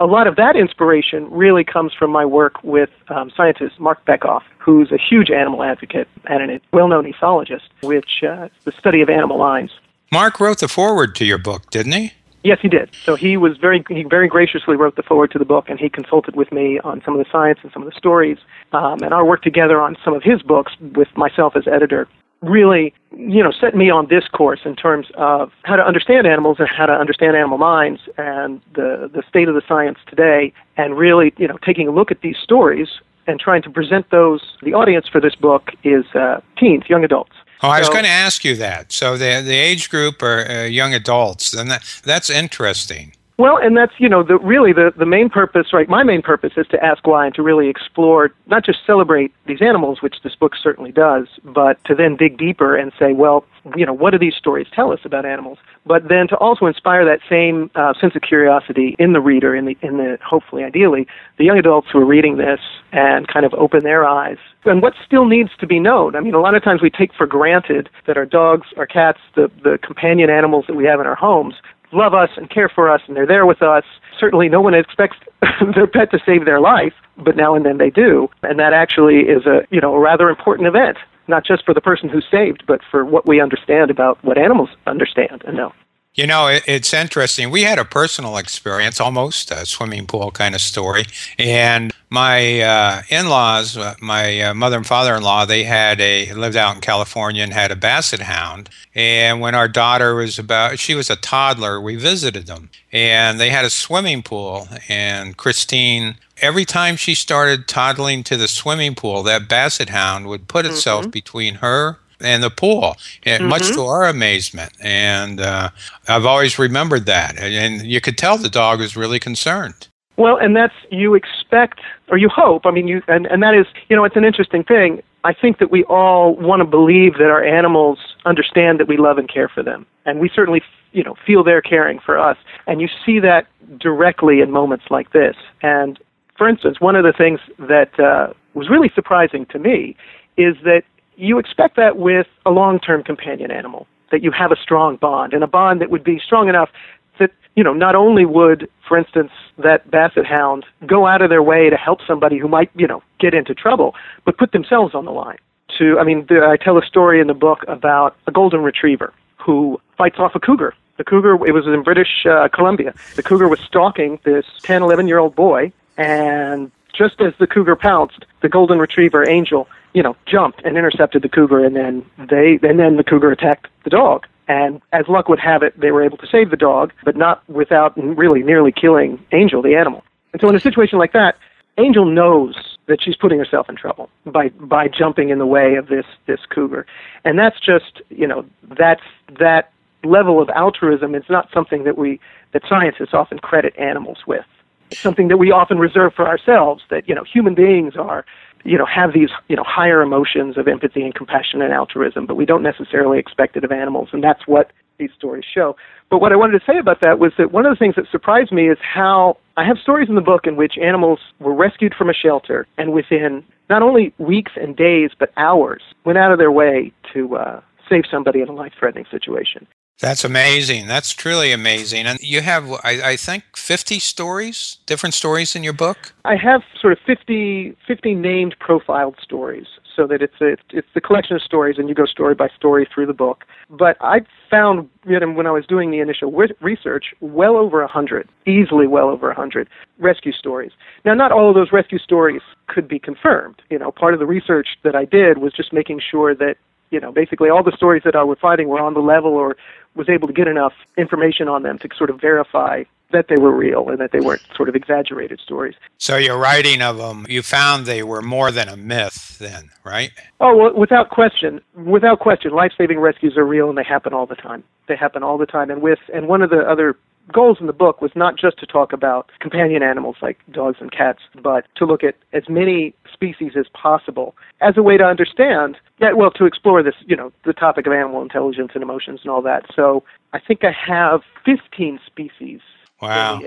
a 0.00 0.06
lot 0.06 0.26
of 0.26 0.36
that 0.36 0.56
inspiration 0.56 1.30
really 1.30 1.62
comes 1.62 1.92
from 1.92 2.10
my 2.10 2.24
work 2.24 2.62
with 2.64 2.88
um, 3.08 3.30
scientist 3.36 3.78
Marc 3.78 4.04
Bekoff, 4.06 4.42
who's 4.58 4.90
a 4.90 4.96
huge 4.98 5.30
animal 5.30 5.62
advocate 5.62 6.08
and 6.24 6.50
a 6.50 6.60
well-known 6.72 7.04
ethologist, 7.04 7.68
which 7.82 8.22
uh, 8.26 8.48
the 8.64 8.72
study 8.72 9.02
of 9.02 9.10
animal 9.10 9.36
minds. 9.38 9.72
Mark 10.10 10.40
wrote 10.40 10.58
the 10.58 10.68
foreword 10.68 11.14
to 11.16 11.24
your 11.26 11.38
book, 11.38 11.70
didn't 11.70 11.92
he? 11.92 12.12
Yes, 12.42 12.58
he 12.62 12.68
did. 12.68 12.90
So 13.04 13.16
he 13.16 13.36
was 13.36 13.58
very 13.58 13.84
he 13.90 14.02
very 14.02 14.26
graciously 14.26 14.74
wrote 14.74 14.96
the 14.96 15.02
foreword 15.02 15.30
to 15.32 15.38
the 15.38 15.44
book, 15.44 15.68
and 15.68 15.78
he 15.78 15.90
consulted 15.90 16.34
with 16.34 16.50
me 16.50 16.80
on 16.80 17.02
some 17.04 17.14
of 17.14 17.22
the 17.22 17.30
science 17.30 17.58
and 17.62 17.70
some 17.70 17.82
of 17.82 17.92
the 17.92 17.96
stories, 17.96 18.38
um, 18.72 19.02
and 19.02 19.12
our 19.12 19.26
work 19.26 19.42
together 19.42 19.78
on 19.78 19.94
some 20.02 20.14
of 20.14 20.22
his 20.22 20.40
books 20.40 20.72
with 20.80 21.14
myself 21.18 21.54
as 21.54 21.68
editor 21.68 22.08
really, 22.42 22.94
you 23.16 23.42
know, 23.42 23.52
set 23.52 23.74
me 23.74 23.90
on 23.90 24.06
this 24.08 24.26
course 24.28 24.60
in 24.64 24.76
terms 24.76 25.06
of 25.16 25.52
how 25.64 25.76
to 25.76 25.82
understand 25.82 26.26
animals 26.26 26.56
and 26.58 26.68
how 26.68 26.86
to 26.86 26.92
understand 26.92 27.36
animal 27.36 27.58
minds 27.58 28.00
and 28.16 28.60
the 28.74 29.10
the 29.12 29.22
state 29.28 29.48
of 29.48 29.54
the 29.54 29.62
science 29.66 29.98
today, 30.08 30.52
and 30.76 30.96
really, 30.96 31.32
you 31.36 31.46
know, 31.46 31.58
taking 31.64 31.88
a 31.88 31.90
look 31.90 32.10
at 32.10 32.20
these 32.22 32.36
stories 32.42 32.88
and 33.26 33.38
trying 33.38 33.62
to 33.62 33.70
present 33.70 34.10
those. 34.10 34.40
The 34.62 34.74
audience 34.74 35.06
for 35.08 35.20
this 35.20 35.34
book 35.34 35.70
is 35.84 36.04
uh, 36.14 36.40
teens, 36.58 36.84
young 36.88 37.04
adults. 37.04 37.32
Oh, 37.62 37.68
I 37.68 37.78
was 37.78 37.88
so, 37.88 37.92
going 37.92 38.04
to 38.04 38.10
ask 38.10 38.44
you 38.44 38.56
that. 38.56 38.92
So 38.92 39.16
the 39.16 39.42
the 39.44 39.54
age 39.54 39.90
group 39.90 40.22
are 40.22 40.48
uh, 40.48 40.64
young 40.64 40.94
adults, 40.94 41.52
and 41.52 41.70
that 41.70 41.84
that's 42.04 42.30
interesting. 42.30 43.12
Well, 43.40 43.56
and 43.56 43.74
that's 43.74 43.94
you 43.96 44.06
know 44.06 44.22
the 44.22 44.36
really 44.36 44.74
the 44.74 44.92
the 44.94 45.06
main 45.06 45.30
purpose, 45.30 45.72
right? 45.72 45.88
My 45.88 46.02
main 46.02 46.20
purpose 46.20 46.52
is 46.58 46.66
to 46.66 46.84
ask 46.84 47.06
why 47.06 47.24
and 47.24 47.34
to 47.36 47.42
really 47.42 47.70
explore, 47.70 48.32
not 48.48 48.66
just 48.66 48.80
celebrate 48.84 49.32
these 49.46 49.62
animals, 49.62 50.02
which 50.02 50.16
this 50.22 50.34
book 50.34 50.52
certainly 50.62 50.92
does, 50.92 51.26
but 51.42 51.82
to 51.86 51.94
then 51.94 52.16
dig 52.16 52.36
deeper 52.36 52.76
and 52.76 52.92
say, 52.98 53.14
well, 53.14 53.46
you 53.74 53.86
know, 53.86 53.94
what 53.94 54.10
do 54.10 54.18
these 54.18 54.34
stories 54.34 54.66
tell 54.74 54.92
us 54.92 55.00
about 55.06 55.24
animals? 55.24 55.56
But 55.86 56.08
then 56.08 56.28
to 56.28 56.36
also 56.36 56.66
inspire 56.66 57.06
that 57.06 57.20
same 57.30 57.70
uh, 57.76 57.94
sense 57.98 58.14
of 58.14 58.20
curiosity 58.20 58.94
in 58.98 59.14
the 59.14 59.22
reader, 59.22 59.56
in 59.56 59.64
the 59.64 59.78
in 59.80 59.96
the 59.96 60.18
hopefully, 60.22 60.62
ideally, 60.62 61.06
the 61.38 61.46
young 61.46 61.56
adults 61.58 61.88
who 61.90 61.98
are 61.98 62.04
reading 62.04 62.36
this 62.36 62.60
and 62.92 63.26
kind 63.26 63.46
of 63.46 63.54
open 63.54 63.84
their 63.84 64.04
eyes. 64.04 64.36
And 64.66 64.82
what 64.82 64.92
still 65.02 65.24
needs 65.24 65.48
to 65.60 65.66
be 65.66 65.80
known? 65.80 66.14
I 66.14 66.20
mean, 66.20 66.34
a 66.34 66.40
lot 66.40 66.54
of 66.54 66.62
times 66.62 66.82
we 66.82 66.90
take 66.90 67.14
for 67.14 67.26
granted 67.26 67.88
that 68.06 68.18
our 68.18 68.26
dogs, 68.26 68.66
our 68.76 68.86
cats, 68.86 69.20
the 69.34 69.50
the 69.64 69.78
companion 69.78 70.28
animals 70.28 70.66
that 70.68 70.74
we 70.74 70.84
have 70.84 71.00
in 71.00 71.06
our 71.06 71.14
homes 71.14 71.54
love 71.92 72.14
us 72.14 72.30
and 72.36 72.50
care 72.50 72.68
for 72.68 72.90
us 72.90 73.00
and 73.06 73.16
they're 73.16 73.26
there 73.26 73.46
with 73.46 73.62
us. 73.62 73.84
Certainly 74.18 74.48
no 74.48 74.60
one 74.60 74.74
expects 74.74 75.16
their 75.74 75.86
pet 75.86 76.10
to 76.12 76.18
save 76.24 76.44
their 76.44 76.60
life, 76.60 76.94
but 77.16 77.36
now 77.36 77.54
and 77.54 77.64
then 77.64 77.78
they 77.78 77.90
do. 77.90 78.28
And 78.42 78.58
that 78.58 78.72
actually 78.72 79.20
is 79.20 79.46
a, 79.46 79.66
you 79.70 79.80
know, 79.80 79.94
a 79.94 80.00
rather 80.00 80.28
important 80.28 80.68
event, 80.68 80.98
not 81.28 81.44
just 81.44 81.64
for 81.64 81.74
the 81.74 81.80
person 81.80 82.08
who's 82.08 82.26
saved, 82.30 82.64
but 82.66 82.80
for 82.90 83.04
what 83.04 83.26
we 83.26 83.40
understand 83.40 83.90
about 83.90 84.22
what 84.24 84.38
animals 84.38 84.70
understand 84.86 85.42
and 85.46 85.56
know. 85.56 85.72
You 86.14 86.26
know, 86.26 86.48
it, 86.48 86.64
it's 86.66 86.92
interesting. 86.92 87.50
We 87.50 87.62
had 87.62 87.78
a 87.78 87.84
personal 87.84 88.36
experience, 88.36 89.00
almost 89.00 89.52
a 89.52 89.64
swimming 89.64 90.06
pool 90.06 90.32
kind 90.32 90.56
of 90.56 90.60
story. 90.60 91.04
And 91.38 91.92
my 92.10 92.60
uh, 92.60 93.02
in-laws, 93.08 93.76
uh, 93.76 93.94
my 94.00 94.40
uh, 94.40 94.54
mother 94.54 94.76
and 94.76 94.86
father-in-law, 94.86 95.44
they 95.44 95.62
had 95.62 96.00
a 96.00 96.32
lived 96.32 96.56
out 96.56 96.74
in 96.74 96.80
California 96.80 97.44
and 97.44 97.52
had 97.52 97.70
a 97.70 97.76
basset 97.76 98.20
hound. 98.20 98.70
And 98.92 99.40
when 99.40 99.54
our 99.54 99.68
daughter 99.68 100.16
was 100.16 100.36
about, 100.36 100.80
she 100.80 100.96
was 100.96 101.10
a 101.10 101.16
toddler, 101.16 101.80
we 101.80 101.94
visited 101.94 102.48
them, 102.48 102.70
and 102.90 103.38
they 103.38 103.50
had 103.50 103.64
a 103.64 103.70
swimming 103.70 104.24
pool. 104.24 104.66
And 104.88 105.36
Christine, 105.36 106.16
every 106.38 106.64
time 106.64 106.96
she 106.96 107.14
started 107.14 107.68
toddling 107.68 108.24
to 108.24 108.36
the 108.36 108.48
swimming 108.48 108.96
pool, 108.96 109.22
that 109.22 109.48
basset 109.48 109.90
hound 109.90 110.26
would 110.26 110.48
put 110.48 110.66
itself 110.66 111.02
mm-hmm. 111.02 111.10
between 111.10 111.54
her 111.56 111.98
and 112.20 112.42
the 112.42 112.50
pool, 112.50 112.96
and 113.24 113.42
mm-hmm. 113.42 113.50
much 113.50 113.68
to 113.72 113.82
our 113.82 114.06
amazement. 114.06 114.72
And 114.80 115.40
uh, 115.40 115.70
I've 116.08 116.26
always 116.26 116.58
remembered 116.58 117.06
that. 117.06 117.38
And 117.38 117.82
you 117.82 118.00
could 118.00 118.18
tell 118.18 118.38
the 118.38 118.48
dog 118.48 118.80
was 118.80 118.96
really 118.96 119.18
concerned. 119.18 119.88
Well, 120.16 120.36
and 120.36 120.54
that's 120.54 120.74
you 120.90 121.14
expect 121.14 121.80
or 122.08 122.18
you 122.18 122.28
hope. 122.28 122.66
I 122.66 122.70
mean, 122.70 122.86
you 122.86 123.02
and, 123.08 123.26
and 123.26 123.42
that 123.42 123.54
is, 123.54 123.66
you 123.88 123.96
know, 123.96 124.04
it's 124.04 124.16
an 124.16 124.24
interesting 124.24 124.62
thing. 124.62 125.02
I 125.24 125.32
think 125.32 125.58
that 125.58 125.70
we 125.70 125.84
all 125.84 126.34
want 126.36 126.60
to 126.60 126.64
believe 126.66 127.14
that 127.14 127.30
our 127.30 127.44
animals 127.44 127.98
understand 128.24 128.80
that 128.80 128.88
we 128.88 128.96
love 128.96 129.18
and 129.18 129.28
care 129.28 129.48
for 129.48 129.62
them, 129.62 129.86
and 130.04 130.20
we 130.20 130.30
certainly, 130.34 130.62
you 130.92 131.02
know, 131.02 131.14
feel 131.26 131.42
they're 131.42 131.62
caring 131.62 132.00
for 132.00 132.18
us. 132.18 132.36
And 132.66 132.80
you 132.80 132.88
see 133.04 133.18
that 133.20 133.46
directly 133.78 134.40
in 134.40 134.50
moments 134.50 134.86
like 134.90 135.12
this. 135.12 135.36
And 135.62 135.98
for 136.36 136.48
instance, 136.48 136.80
one 136.80 136.96
of 136.96 137.04
the 137.04 137.12
things 137.12 137.40
that 137.58 137.98
uh, 138.00 138.32
was 138.54 138.68
really 138.68 138.90
surprising 138.94 139.46
to 139.46 139.58
me 139.58 139.96
is 140.36 140.56
that 140.64 140.82
you 141.20 141.38
expect 141.38 141.76
that 141.76 141.96
with 141.96 142.26
a 142.46 142.50
long-term 142.50 143.04
companion 143.04 143.50
animal, 143.50 143.86
that 144.10 144.22
you 144.22 144.30
have 144.30 144.50
a 144.50 144.56
strong 144.56 144.96
bond, 144.96 145.32
and 145.32 145.44
a 145.44 145.46
bond 145.46 145.80
that 145.80 145.90
would 145.90 146.02
be 146.02 146.18
strong 146.18 146.48
enough 146.48 146.70
that, 147.18 147.30
you 147.54 147.62
know, 147.62 147.72
not 147.72 147.94
only 147.94 148.24
would, 148.24 148.68
for 148.88 148.96
instance, 148.98 149.30
that 149.58 149.88
basset 149.90 150.26
hound 150.26 150.64
go 150.86 151.06
out 151.06 151.22
of 151.22 151.28
their 151.28 151.42
way 151.42 151.68
to 151.70 151.76
help 151.76 152.00
somebody 152.06 152.38
who 152.38 152.48
might, 152.48 152.70
you 152.74 152.86
know, 152.86 153.02
get 153.18 153.34
into 153.34 153.54
trouble, 153.54 153.94
but 154.24 154.38
put 154.38 154.52
themselves 154.52 154.94
on 154.94 155.04
the 155.04 155.12
line. 155.12 155.38
To, 155.78 155.98
I 155.98 156.04
mean, 156.04 156.26
I 156.30 156.56
tell 156.56 156.76
a 156.78 156.84
story 156.84 157.20
in 157.20 157.26
the 157.26 157.34
book 157.34 157.64
about 157.68 158.16
a 158.26 158.32
golden 158.32 158.62
retriever 158.62 159.12
who 159.36 159.80
fights 159.96 160.18
off 160.18 160.34
a 160.34 160.40
cougar. 160.40 160.74
The 160.96 161.04
cougar, 161.04 161.34
it 161.46 161.52
was 161.52 161.66
in 161.66 161.82
British 161.82 162.26
uh, 162.26 162.48
Columbia. 162.48 162.92
The 163.16 163.22
cougar 163.22 163.48
was 163.48 163.60
stalking 163.60 164.18
this 164.24 164.44
10, 164.62 164.82
11 164.82 165.06
year 165.08 165.18
old 165.18 165.34
boy, 165.34 165.72
and 165.96 166.70
just 166.92 167.20
as 167.20 167.32
the 167.38 167.46
cougar 167.46 167.76
pounced, 167.76 168.24
the 168.42 168.48
golden 168.48 168.78
retriever, 168.78 169.28
Angel, 169.28 169.68
you 169.92 170.02
know, 170.02 170.16
jumped 170.26 170.62
and 170.64 170.76
intercepted 170.76 171.22
the 171.22 171.28
cougar, 171.28 171.64
and 171.64 171.74
then 171.74 172.04
they, 172.18 172.58
and 172.62 172.78
then 172.78 172.96
the 172.96 173.04
cougar 173.04 173.30
attacked 173.32 173.68
the 173.84 173.90
dog. 173.90 174.26
And 174.48 174.82
as 174.92 175.06
luck 175.08 175.28
would 175.28 175.38
have 175.38 175.62
it, 175.62 175.78
they 175.78 175.92
were 175.92 176.02
able 176.02 176.18
to 176.18 176.26
save 176.26 176.50
the 176.50 176.56
dog, 176.56 176.92
but 177.04 177.16
not 177.16 177.48
without 177.48 177.96
really 177.96 178.42
nearly 178.42 178.72
killing 178.72 179.24
Angel, 179.32 179.62
the 179.62 179.76
animal. 179.76 180.02
And 180.32 180.40
so, 180.40 180.48
in 180.48 180.56
a 180.56 180.60
situation 180.60 180.98
like 180.98 181.12
that, 181.12 181.36
Angel 181.78 182.04
knows 182.04 182.56
that 182.86 183.00
she's 183.02 183.16
putting 183.16 183.38
herself 183.38 183.68
in 183.68 183.76
trouble 183.76 184.10
by 184.26 184.48
by 184.48 184.88
jumping 184.88 185.30
in 185.30 185.38
the 185.38 185.46
way 185.46 185.76
of 185.76 185.86
this 185.86 186.06
this 186.26 186.40
cougar, 186.48 186.86
and 187.24 187.38
that's 187.38 187.58
just 187.60 188.02
you 188.10 188.26
know 188.26 188.44
that's 188.76 189.02
that 189.38 189.72
level 190.04 190.42
of 190.42 190.48
altruism. 190.50 191.14
It's 191.14 191.30
not 191.30 191.48
something 191.54 191.84
that 191.84 191.96
we 191.96 192.20
that 192.52 192.62
scientists 192.68 193.14
often 193.14 193.38
credit 193.38 193.76
animals 193.78 194.18
with. 194.26 194.44
Something 194.92 195.28
that 195.28 195.36
we 195.36 195.52
often 195.52 195.78
reserve 195.78 196.12
for 196.14 196.26
ourselves. 196.26 196.82
That 196.90 197.08
you 197.08 197.14
know 197.14 197.24
human 197.24 197.54
beings 197.54 197.94
are 197.96 198.24
you 198.64 198.76
know, 198.76 198.86
have 198.86 199.12
these, 199.12 199.30
you 199.48 199.56
know, 199.56 199.64
higher 199.66 200.02
emotions 200.02 200.58
of 200.58 200.68
empathy 200.68 201.02
and 201.02 201.14
compassion 201.14 201.62
and 201.62 201.72
altruism, 201.72 202.26
but 202.26 202.34
we 202.34 202.44
don't 202.44 202.62
necessarily 202.62 203.18
expect 203.18 203.56
it 203.56 203.64
of 203.64 203.72
animals, 203.72 204.10
and 204.12 204.22
that's 204.22 204.46
what 204.46 204.70
these 204.98 205.10
stories 205.16 205.44
show. 205.52 205.76
But 206.10 206.20
what 206.20 206.32
I 206.32 206.36
wanted 206.36 206.58
to 206.58 206.64
say 206.66 206.78
about 206.78 207.00
that 207.00 207.18
was 207.18 207.32
that 207.38 207.52
one 207.52 207.64
of 207.64 207.72
the 207.72 207.78
things 207.78 207.94
that 207.96 208.04
surprised 208.10 208.52
me 208.52 208.68
is 208.68 208.78
how 208.82 209.38
I 209.56 209.64
have 209.64 209.78
stories 209.78 210.08
in 210.08 210.14
the 210.14 210.20
book 210.20 210.46
in 210.46 210.56
which 210.56 210.76
animals 210.76 211.20
were 211.38 211.54
rescued 211.54 211.94
from 211.94 212.10
a 212.10 212.14
shelter 212.14 212.66
and 212.76 212.92
within 212.92 213.44
not 213.70 213.82
only 213.82 214.12
weeks 214.18 214.52
and 214.56 214.76
days, 214.76 215.10
but 215.18 215.32
hours 215.36 215.82
went 216.04 216.18
out 216.18 216.32
of 216.32 216.38
their 216.38 216.52
way 216.52 216.92
to 217.14 217.36
uh, 217.36 217.60
save 217.88 218.04
somebody 218.10 218.40
in 218.40 218.48
a 218.48 218.52
life 218.52 218.72
threatening 218.78 219.06
situation. 219.10 219.66
That's 220.00 220.24
amazing. 220.24 220.86
That's 220.86 221.12
truly 221.12 221.52
amazing. 221.52 222.06
And 222.06 222.18
you 222.20 222.40
have, 222.40 222.70
I, 222.82 223.10
I, 223.12 223.16
think, 223.16 223.44
50 223.54 223.98
stories, 223.98 224.78
different 224.86 225.14
stories 225.14 225.54
in 225.54 225.62
your 225.62 225.74
book? 225.74 226.14
I 226.24 226.36
have 226.36 226.62
sort 226.80 226.94
of 226.94 226.98
50, 227.06 227.76
50 227.86 228.14
named 228.14 228.56
profiled 228.58 229.16
stories 229.22 229.66
so 229.94 230.06
that 230.06 230.22
it's 230.22 230.40
a, 230.40 230.56
it's 230.70 230.88
the 230.94 231.00
collection 231.00 231.36
of 231.36 231.42
stories 231.42 231.76
and 231.78 231.88
you 231.88 231.94
go 231.94 232.06
story 232.06 232.34
by 232.34 232.48
story 232.56 232.88
through 232.92 233.06
the 233.06 233.12
book. 233.12 233.44
But 233.68 233.98
I 234.00 234.20
found, 234.50 234.88
you 235.06 235.20
know, 235.20 235.30
when 235.32 235.46
I 235.46 235.50
was 235.50 235.66
doing 235.66 235.90
the 235.90 236.00
initial 236.00 236.32
research, 236.60 237.06
well 237.20 237.56
over 237.56 237.80
a 237.80 237.84
100, 237.84 238.26
easily 238.46 238.86
well 238.86 239.08
over 239.10 239.26
a 239.26 239.34
100 239.34 239.68
rescue 239.98 240.32
stories. 240.32 240.72
Now, 241.04 241.12
not 241.12 241.32
all 241.32 241.50
of 241.50 241.54
those 241.54 241.72
rescue 241.72 241.98
stories 241.98 242.42
could 242.68 242.88
be 242.88 242.98
confirmed. 242.98 243.60
You 243.68 243.78
know, 243.78 243.90
part 243.90 244.14
of 244.14 244.20
the 244.20 244.26
research 244.26 244.68
that 244.82 244.96
I 244.96 245.04
did 245.04 245.38
was 245.38 245.52
just 245.52 245.72
making 245.72 246.00
sure 246.00 246.34
that 246.34 246.56
you 246.90 247.00
know, 247.00 247.12
basically 247.12 247.48
all 247.48 247.62
the 247.62 247.76
stories 247.76 248.02
that 248.04 248.16
I 248.16 248.24
was 248.24 248.38
finding 248.40 248.68
were 248.68 248.80
on 248.80 248.94
the 248.94 249.00
level 249.00 249.32
or 249.32 249.56
was 249.94 250.08
able 250.08 250.28
to 250.28 250.34
get 250.34 250.48
enough 250.48 250.72
information 250.96 251.48
on 251.48 251.62
them 251.62 251.78
to 251.78 251.88
sort 251.96 252.10
of 252.10 252.20
verify 252.20 252.84
that 253.12 253.26
they 253.28 253.36
were 253.40 253.52
real 253.52 253.88
and 253.88 253.98
that 253.98 254.12
they 254.12 254.20
weren't 254.20 254.42
sort 254.54 254.68
of 254.68 254.76
exaggerated 254.76 255.40
stories. 255.40 255.74
So 255.98 256.16
your 256.16 256.38
writing 256.38 256.80
of 256.80 256.96
them, 256.96 257.26
you 257.28 257.42
found 257.42 257.86
they 257.86 258.04
were 258.04 258.22
more 258.22 258.52
than 258.52 258.68
a 258.68 258.76
myth 258.76 259.36
then, 259.38 259.70
right? 259.84 260.10
Oh, 260.40 260.56
well, 260.56 260.74
without 260.74 261.10
question. 261.10 261.60
Without 261.74 262.20
question, 262.20 262.52
life-saving 262.52 263.00
rescues 263.00 263.36
are 263.36 263.44
real 263.44 263.68
and 263.68 263.76
they 263.76 263.84
happen 263.84 264.12
all 264.12 264.26
the 264.26 264.36
time. 264.36 264.62
They 264.86 264.96
happen 264.96 265.24
all 265.24 265.38
the 265.38 265.46
time 265.46 265.70
and 265.70 265.82
with 265.82 265.98
and 266.12 266.28
one 266.28 266.42
of 266.42 266.50
the 266.50 266.60
other 266.60 266.96
goals 267.32 267.58
in 267.60 267.66
the 267.66 267.72
book 267.72 268.00
was 268.00 268.12
not 268.14 268.38
just 268.38 268.58
to 268.58 268.66
talk 268.66 268.92
about 268.92 269.30
companion 269.40 269.82
animals 269.82 270.16
like 270.22 270.38
dogs 270.50 270.78
and 270.80 270.90
cats, 270.92 271.20
but 271.42 271.66
to 271.76 271.84
look 271.84 272.02
at 272.04 272.16
as 272.32 272.44
many 272.48 272.94
species 273.12 273.52
as 273.58 273.66
possible 273.72 274.34
as 274.60 274.76
a 274.76 274.82
way 274.82 274.96
to 274.96 275.04
understand 275.04 275.76
yeah, 276.00 276.12
well, 276.14 276.30
to 276.32 276.46
explore 276.46 276.82
this, 276.82 276.94
you 277.06 277.14
know, 277.14 277.30
the 277.44 277.52
topic 277.52 277.86
of 277.86 277.92
animal 277.92 278.22
intelligence 278.22 278.70
and 278.74 278.82
emotions 278.82 279.20
and 279.22 279.30
all 279.30 279.42
that. 279.42 279.66
So 279.74 280.02
I 280.32 280.40
think 280.40 280.64
I 280.64 280.72
have 280.72 281.20
15 281.44 282.00
species. 282.06 282.60
Wow. 283.02 283.40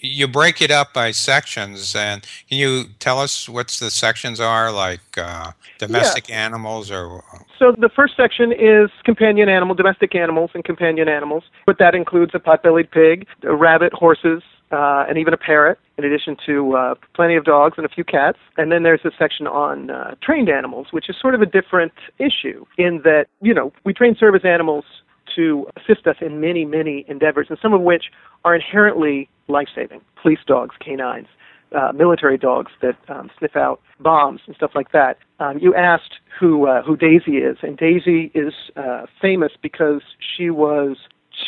You 0.00 0.28
break 0.28 0.60
it 0.60 0.70
up 0.70 0.92
by 0.92 1.10
sections, 1.10 1.94
and 1.94 2.22
can 2.48 2.58
you 2.58 2.84
tell 2.98 3.18
us 3.20 3.48
what 3.48 3.68
the 3.68 3.90
sections 3.90 4.40
are, 4.40 4.70
like 4.70 5.00
uh, 5.16 5.52
domestic 5.78 6.28
yeah. 6.28 6.44
animals 6.44 6.90
or? 6.90 7.22
So 7.58 7.72
the 7.76 7.88
first 7.88 8.14
section 8.16 8.52
is 8.52 8.90
companion 9.04 9.48
animal, 9.48 9.74
domestic 9.74 10.14
animals, 10.14 10.50
and 10.54 10.64
companion 10.64 11.08
animals, 11.08 11.44
but 11.64 11.78
that 11.78 11.94
includes 11.94 12.32
a 12.34 12.38
pot-bellied 12.38 12.90
pig, 12.90 13.26
a 13.42 13.54
rabbit, 13.54 13.92
horses, 13.92 14.42
uh, 14.72 15.04
and 15.08 15.16
even 15.16 15.32
a 15.32 15.36
parrot, 15.36 15.78
in 15.96 16.04
addition 16.04 16.36
to 16.44 16.74
uh, 16.74 16.94
plenty 17.14 17.36
of 17.36 17.44
dogs 17.44 17.74
and 17.76 17.86
a 17.86 17.88
few 17.88 18.04
cats. 18.04 18.38
And 18.56 18.72
then 18.72 18.82
there's 18.82 19.04
a 19.04 19.10
section 19.18 19.46
on 19.46 19.90
uh, 19.90 20.14
trained 20.22 20.48
animals, 20.48 20.88
which 20.90 21.08
is 21.08 21.16
sort 21.20 21.34
of 21.34 21.40
a 21.40 21.46
different 21.46 21.92
issue 22.18 22.66
in 22.76 23.00
that, 23.04 23.26
you 23.40 23.54
know, 23.54 23.72
we 23.84 23.94
train 23.94 24.16
service 24.18 24.44
animals 24.44 24.84
to 25.36 25.66
assist 25.76 26.06
us 26.06 26.16
in 26.20 26.40
many, 26.40 26.64
many 26.64 27.04
endeavors, 27.08 27.46
and 27.48 27.58
some 27.62 27.72
of 27.72 27.80
which 27.80 28.04
are 28.44 28.54
inherently 28.54 29.28
life 29.48 29.68
saving. 29.74 30.00
Police 30.20 30.40
dogs, 30.46 30.74
canines, 30.80 31.28
uh, 31.74 31.92
military 31.92 32.38
dogs 32.38 32.72
that 32.82 32.96
um, 33.08 33.30
sniff 33.38 33.56
out 33.56 33.80
bombs 34.00 34.40
and 34.46 34.54
stuff 34.56 34.72
like 34.74 34.92
that. 34.92 35.18
Um, 35.40 35.58
you 35.58 35.74
asked 35.74 36.14
who 36.38 36.66
uh, 36.66 36.82
who 36.82 36.96
Daisy 36.96 37.38
is, 37.38 37.58
and 37.62 37.76
Daisy 37.76 38.30
is 38.34 38.54
uh, 38.76 39.06
famous 39.20 39.52
because 39.60 40.02
she 40.36 40.50
was 40.50 40.96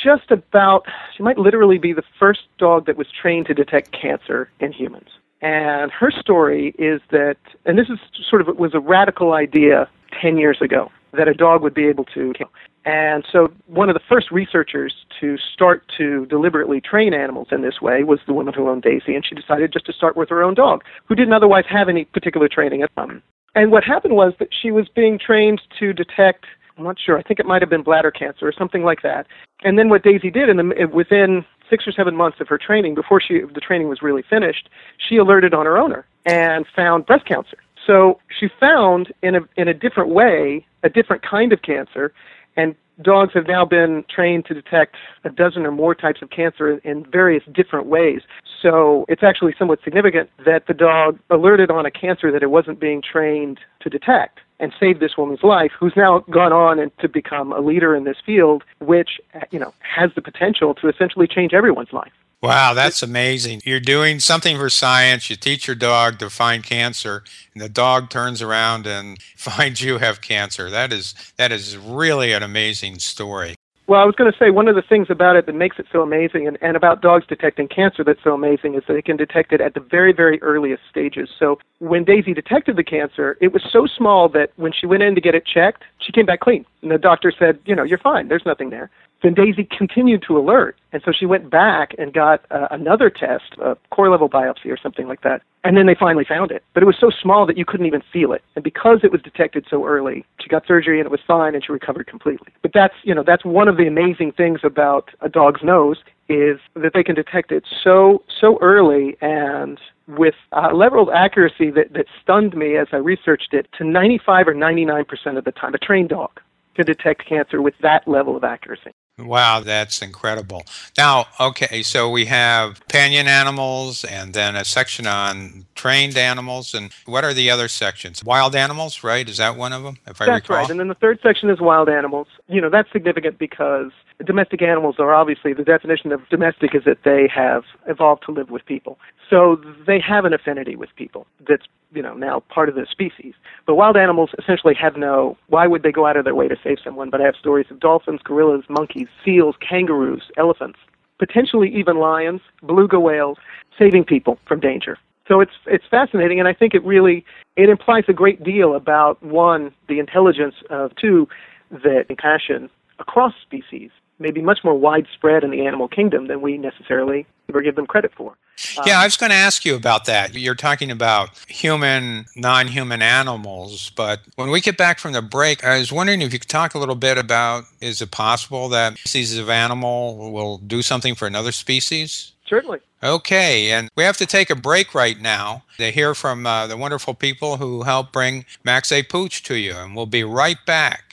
just 0.05 0.31
about, 0.31 0.85
she 1.17 1.23
might 1.23 1.39
literally 1.39 1.79
be 1.79 1.93
the 1.95 2.03
first 2.19 2.41
dog 2.59 2.87
that 2.87 2.97
was 2.97 3.07
trained 3.11 3.47
to 3.47 3.55
detect 3.55 3.91
cancer 3.93 4.51
in 4.61 4.73
humans. 4.73 5.09
And 5.41 5.91
her 5.93 6.11
story 6.11 6.75
is 6.79 7.01
that, 7.11 7.37
and 7.65 7.79
this 7.79 7.89
is 7.89 7.99
sort 8.29 8.43
of—it 8.43 8.59
was 8.59 8.75
a 8.75 8.81
radical 8.81 9.33
idea 9.33 9.89
10 10.21 10.39
years 10.39 10.59
ago 10.61 10.91
that 11.13 11.29
a 11.29 11.35
dog 11.35 11.63
would 11.63 11.75
be 11.75 11.87
able 11.87 12.05
to 12.05 12.33
kill. 12.37 12.51
And 12.85 13.25
so, 13.31 13.53
one 13.67 13.91
of 13.91 13.95
the 13.95 14.01
first 14.09 14.31
researchers 14.31 14.95
to 15.21 15.37
start 15.37 15.83
to 15.99 16.25
deliberately 16.27 16.81
train 16.81 17.13
animals 17.13 17.49
in 17.51 17.61
this 17.61 17.83
way 17.83 18.03
was 18.03 18.21
the 18.27 18.33
woman 18.33 18.55
who 18.55 18.69
owned 18.69 18.83
Daisy, 18.83 19.15
and 19.15 19.27
she 19.27 19.35
decided 19.35 19.73
just 19.73 19.85
to 19.87 19.93
start 19.93 20.17
with 20.17 20.31
her 20.31 20.43
own 20.43 20.55
dog, 20.55 20.83
who 21.05 21.15
didn't 21.15 21.35
otherwise 21.35 21.65
have 21.69 21.89
any 21.89 22.05
particular 22.07 22.49
training 22.49 22.83
at 22.83 22.91
home. 22.97 23.23
And 23.55 23.73
what 23.73 23.85
happened 23.85 24.15
was 24.15 24.33
that 24.39 24.49
she 24.53 24.71
was 24.71 24.89
being 24.89 25.19
trained 25.19 25.61
to 25.79 25.93
detect, 25.93 26.47
I'm 26.79 26.85
not 26.85 26.97
sure, 26.99 27.19
I 27.19 27.23
think 27.23 27.41
it 27.41 27.47
might 27.47 27.61
have 27.61 27.69
been 27.69 27.83
bladder 27.83 28.11
cancer 28.11 28.47
or 28.47 28.53
something 28.53 28.85
like 28.85 29.03
that. 29.03 29.27
And 29.65 29.79
then 29.79 29.89
what 29.89 30.03
Daisy 30.03 30.31
did, 30.31 30.49
in 30.49 30.57
the, 30.57 30.89
within 30.93 31.45
six 31.69 31.87
or 31.87 31.93
seven 31.93 32.17
months 32.17 32.41
of 32.41 32.49
her 32.49 32.59
training, 32.59 32.95
before 32.95 33.21
she, 33.21 33.41
the 33.41 33.61
training 33.61 33.89
was 33.89 34.01
really 34.01 34.23
finished, 34.23 34.69
she 34.97 35.17
alerted 35.17 35.53
on 35.53 35.67
her 35.67 35.77
owner 35.77 36.07
and 36.25 36.67
found 36.75 37.07
breast 37.07 37.27
cancer. 37.27 37.59
So 37.89 38.21
she 38.39 38.49
found 38.61 39.15
in 39.23 39.35
a 39.35 39.41
in 39.57 39.67
a 39.67 39.75
different 39.75 40.11
way 40.11 40.67
a 40.83 40.91
different 40.91 41.23
kind 41.23 41.53
of 41.53 41.63
cancer, 41.63 42.13
and 42.57 42.75
dogs 43.03 43.33
have 43.33 43.47
now 43.47 43.65
been 43.65 44.05
trained 44.15 44.45
to 44.47 44.55
detect 44.55 44.97
a 45.25 45.31
dozen 45.31 45.65
or 45.65 45.73
more 45.73 45.95
types 45.95 46.21
of 46.21 46.31
cancer 46.31 46.71
in, 46.71 46.81
in 46.85 47.11
various 47.11 47.43
different 47.53 47.87
ways. 47.87 48.21
So 48.61 49.07
it's 49.09 49.23
actually 49.23 49.55
somewhat 49.59 49.79
significant 49.83 50.29
that 50.45 50.67
the 50.67 50.75
dog 50.75 51.19
alerted 51.31 51.71
on 51.71 51.87
a 51.87 51.91
cancer 51.91 52.31
that 52.31 52.43
it 52.43 52.51
wasn't 52.51 52.79
being 52.79 53.01
trained 53.01 53.61
to 53.81 53.89
detect 53.89 54.41
and 54.61 54.73
saved 54.79 55.01
this 55.01 55.17
woman's 55.17 55.45
life, 55.45 55.71
who's 55.79 55.95
now 55.97 56.19
gone 56.31 56.53
on 56.53 56.79
and 56.81 56.91
to 56.99 57.09
become 57.09 57.53
a 57.53 57.61
leader 57.61 57.95
in 57.95 58.05
this 58.05 58.17
field, 58.27 58.65
which 58.81 59.21
you 59.51 59.59
know 59.59 59.73
has 59.81 60.11
the 60.15 60.23
potential 60.23 60.75
to 60.75 60.89
essentially 60.89 61.27
change 61.27 61.55
everyone's 61.55 61.93
life. 61.93 62.13
Wow, 62.41 62.73
that's 62.73 63.03
amazing. 63.03 63.63
You're 63.65 63.81
doing 63.81 64.21
something 64.21 64.57
for 64.57 64.71
science. 64.71 65.29
You 65.29 65.35
teach 65.35 65.67
your 65.67 65.75
dog 65.75 66.21
to 66.21 66.31
find 66.31 66.63
cancer, 66.63 67.25
and 67.53 67.61
the 67.61 67.69
dog 67.69 68.11
turns 68.11 68.41
around 68.41 68.87
and 68.87 69.21
finds 69.37 69.81
you 69.81 69.99
have 69.99 70.21
cancer. 70.21 70.71
That 70.71 70.93
is 70.93 71.15
that 71.37 71.51
is 71.51 71.77
really 71.77 72.33
an 72.33 72.45
amazing 72.45 73.01
story. 73.01 73.57
Well, 73.89 74.03
I 74.03 74.05
was 74.05 74.15
going 74.15 74.31
to 74.31 74.39
say 74.39 74.51
one 74.51 74.69
of 74.69 74.75
the 74.77 74.83
things 74.83 75.09
about 75.09 75.37
it 75.37 75.47
that 75.47 75.55
makes 75.55 75.79
it 75.79 75.87
so 75.91 76.03
amazing, 76.03 76.47
and, 76.47 76.59
and 76.61 76.77
about 76.77 77.01
dogs 77.01 77.25
detecting 77.27 77.69
cancer 77.69 78.05
that's 78.05 78.23
so 78.23 78.35
amazing, 78.35 78.75
is 78.75 78.83
that 78.87 78.93
they 78.93 79.01
can 79.01 79.17
detect 79.17 79.51
it 79.51 79.63
at 79.63 79.73
the 79.73 79.81
very, 79.81 80.13
very 80.13 80.41
earliest 80.43 80.83
stages. 80.91 81.31
So 81.37 81.59
when 81.79 82.05
Daisy 82.05 82.35
detected 82.35 82.77
the 82.77 82.85
cancer, 82.85 83.39
it 83.41 83.55
was 83.55 83.63
so 83.73 83.87
small 83.87 84.29
that 84.29 84.53
when 84.57 84.73
she 84.73 84.85
went 84.85 85.03
in 85.05 85.15
to 85.15 85.23
get 85.23 85.35
it 85.35 85.47
checked, 85.47 85.85
she 86.01 86.13
came 86.13 86.27
back 86.27 86.41
clean. 86.41 86.67
And 86.83 86.91
the 86.91 86.99
doctor 86.99 87.33
said, 87.37 87.61
you 87.65 87.75
know, 87.75 87.83
you're 87.83 87.97
fine. 87.97 88.29
There's 88.29 88.45
nothing 88.45 88.69
there. 88.69 88.91
Then 89.23 89.35
Daisy 89.35 89.65
continued 89.77 90.23
to 90.29 90.39
alert, 90.39 90.77
and 90.93 91.03
so 91.05 91.11
she 91.13 91.27
went 91.27 91.51
back 91.51 91.95
and 91.99 92.13
got 92.13 92.45
uh, 92.53 92.69
another 92.71 93.11
test, 93.11 93.57
a 93.61 93.77
core 93.91 94.11
level 94.11 94.29
biopsy 94.29 94.67
or 94.67 94.79
something 94.81 95.09
like 95.09 95.23
that. 95.23 95.43
And 95.65 95.77
then 95.77 95.87
they 95.87 95.97
finally 95.99 96.25
found 96.25 96.53
it. 96.53 96.63
But 96.73 96.85
it 96.85 96.87
was 96.87 96.97
so 97.01 97.11
small 97.11 97.45
that 97.47 97.59
you 97.59 97.65
couldn't 97.65 97.87
even 97.87 98.03
feel 98.13 98.33
it. 98.33 98.43
And 98.55 98.63
because 98.63 99.01
it 99.03 99.11
was 99.11 99.21
detected 99.21 99.67
so 99.69 99.85
early, 99.85 100.25
she 100.41 100.49
got 100.49 100.67
surgery 100.67 101.01
and 101.01 101.07
it 101.07 101.11
was 101.11 101.21
fine 101.27 101.55
and 101.55 101.65
she 101.65 101.73
recovered 101.73 102.07
completely. 102.07 102.53
But 102.63 102.71
that's, 102.73 102.95
you 103.03 103.15
know, 103.15 103.25
that's 103.27 103.45
one 103.45 103.67
of 103.67 103.77
the 103.77 103.89
amazing 103.89 104.33
things 104.33 104.61
about 104.63 105.11
a 105.21 105.29
dog's 105.29 105.63
nose 105.65 105.99
is 106.29 106.61
that 106.75 106.93
they 106.95 107.03
can 107.03 107.15
detect 107.15 107.51
it 107.51 107.65
so 107.83 108.23
so 108.41 108.59
early 108.61 109.17
and 109.21 109.81
with 110.07 110.35
a 110.53 110.75
level 110.75 111.03
of 111.03 111.09
accuracy 111.09 111.71
that, 111.71 111.93
that 111.95 112.07
stunned 112.23 112.55
me 112.55 112.77
as 112.77 112.87
I 112.93 112.97
researched 112.97 113.53
it 113.53 113.67
to 113.79 113.85
95 113.85 114.49
or 114.49 114.55
99 114.55 115.05
percent 115.07 115.39
of 115.39 115.45
the 115.45 115.53
time. 115.53 115.75
A 115.75 115.79
trained 115.79 116.11
dog 116.11 116.41
can 116.75 116.87
detect 116.87 117.27
cancer 117.27 117.61
with 117.61 117.75
that 117.83 118.07
level 118.07 118.37
of 118.37 118.45
accuracy. 118.45 118.93
Wow, 119.19 119.61
that's 119.61 120.01
incredible. 120.01 120.65
Now, 120.97 121.27
okay, 121.41 121.83
so 121.83 122.09
we 122.09 122.27
have 122.27 122.81
companion 122.81 123.27
animals 123.27 124.05
and 124.05 124.33
then 124.33 124.55
a 124.55 124.65
section 124.65 125.07
on 125.07 125.67
trained 125.75 126.17
animals. 126.17 126.73
And 126.73 126.93
what 127.05 127.25
are 127.25 127.35
the 127.35 127.51
other 127.51 127.69
sections? 127.69 128.23
Wild 128.23 128.55
animals, 128.55 129.03
right? 129.03 129.29
Is 129.29 129.39
that 129.39 129.57
one 129.57 129.73
of 129.73 129.83
them, 129.83 129.99
if 130.07 130.21
I 130.21 130.25
recall? 130.25 130.37
that's 130.37 130.51
right. 130.51 130.71
And 130.71 130.79
then 130.79 130.89
the 130.89 130.95
third 130.95 131.19
section 131.23 131.51
is 131.51 131.61
wild 131.61 131.89
animals. 131.89 132.29
You 132.51 132.63
know, 132.63 132.71
that's 132.71 132.91
significant 132.91 133.39
because 133.39 133.91
domestic 134.25 134.63
animals 134.63 134.97
are 134.99 135.13
obviously, 135.13 135.53
the 135.53 135.65
definition 135.65 136.13
of 136.13 136.27
domestic 136.31 136.75
is 136.75 136.83
that 136.85 136.99
they 137.05 137.29
have 137.33 137.65
evolved 137.87 138.23
to 138.25 138.33
live 138.33 138.49
with 138.49 138.65
people. 138.65 138.99
So 139.29 139.61
they 139.87 140.01
have 140.01 140.25
an 140.25 140.33
affinity 140.33 140.75
with 140.75 140.89
people 140.97 141.27
that's, 141.47 141.65
you 141.93 142.01
know, 142.01 142.15
now 142.15 142.41
part 142.49 142.71
of 142.71 142.75
the 142.75 142.87
species. 142.91 143.35
But 143.67 143.75
wild 143.75 143.99
animals 143.99 144.31
essentially 144.39 144.75
have 144.75 144.97
no, 144.97 145.37
why 145.49 145.67
would 145.67 145.83
they 145.83 145.93
go 145.93 146.07
out 146.07 146.17
of 146.17 146.25
their 146.25 146.35
way 146.35 146.49
to 146.49 146.57
save 146.65 146.79
someone? 146.83 147.11
But 147.11 147.21
I 147.21 147.25
have 147.25 147.37
stories 147.37 147.67
of 147.71 147.81
dolphins, 147.81 148.21
gorillas, 148.25 148.65
monkeys, 148.71 149.09
seals, 149.23 149.55
kangaroos, 149.61 150.31
elephants, 150.39 150.79
potentially 151.19 151.69
even 151.75 151.99
lions, 151.99 152.41
beluga 152.65 152.99
whales, 152.99 153.37
saving 153.79 154.05
people 154.05 154.39
from 154.47 154.59
danger. 154.59 154.97
So 155.27 155.41
it's 155.41 155.53
it's 155.67 155.85
fascinating, 155.91 156.39
and 156.39 156.49
I 156.49 156.55
think 156.55 156.73
it 156.73 156.83
really 156.83 157.23
it 157.57 157.69
implies 157.69 158.05
a 158.09 158.15
great 158.15 158.43
deal 158.43 158.75
about 158.75 159.23
one 159.23 159.73
the 159.87 159.99
intelligence 159.99 160.55
of 160.71 160.97
two 160.97 161.29
that 161.71 162.05
compassion 162.09 162.71
across 162.99 163.35
species 163.43 163.91
may 164.19 164.31
be 164.31 164.43
much 164.43 164.61
more 164.65 164.75
widespread 164.75 165.45
in 165.45 165.51
the 165.51 165.67
animal 165.67 165.89
kingdom 165.89 166.27
than 166.27 166.41
we 166.41 166.59
necessarily 166.59 167.27
ever 167.49 167.63
give 167.63 167.77
them 167.77 167.87
credit 167.87 168.13
for. 168.17 168.37
Yeah, 168.85 169.01
I 169.01 169.05
was 169.05 169.17
going 169.17 169.31
to 169.31 169.37
ask 169.37 169.65
you 169.65 169.77
about 169.77 170.07
that. 170.07 170.35
You're 170.35 170.57
talking 170.57 170.91
about 170.91 171.31
human, 171.47 172.27
non 172.35 172.67
human 172.67 173.03
animals, 173.03 173.91
but 173.91 174.21
when 174.35 174.51
we 174.51 174.61
get 174.61 174.77
back 174.77 174.99
from 174.99 175.13
the 175.13 175.23
break, 175.23 175.65
I 175.65 175.79
was 175.79 175.93
wondering 175.93 176.23
if 176.23 176.33
you 176.33 176.41
could 176.41 176.49
talk 176.49 176.75
a 176.75 176.79
little 176.79 176.97
bit 176.97 177.19
about 177.19 177.65
is 177.81 178.03
it 178.03 178.11
possible 178.11 178.69
that 178.71 178.99
species 178.99 179.39
of 179.39 179.49
animal 179.49 180.33
will 180.33 180.59
do 180.59 180.83
something 180.83 181.15
for 181.15 181.27
another 181.27 181.53
species? 181.53 182.33
Certainly. 182.49 182.81
Okay, 183.01 183.71
and 183.71 183.91
we 183.95 184.03
have 184.03 184.17
to 184.17 184.27
take 184.27 184.51
a 184.51 184.57
break 184.57 184.93
right 184.93 185.21
now 185.21 185.63
to 185.77 185.93
hear 185.93 186.15
from 186.15 186.45
uh, 186.45 186.67
the 186.67 186.77
wonderful 186.77 187.15
people 187.15 187.59
who 187.59 187.83
helped 187.85 188.13
bring 188.13 188.45
Max 188.65 188.91
A. 188.91 189.05
Pooch 189.05 189.45
to 189.45 189.55
you, 189.55 189.75
and 189.75 189.95
we'll 189.95 190.07
be 190.07 190.25
right 190.25 190.59
back. 190.67 191.13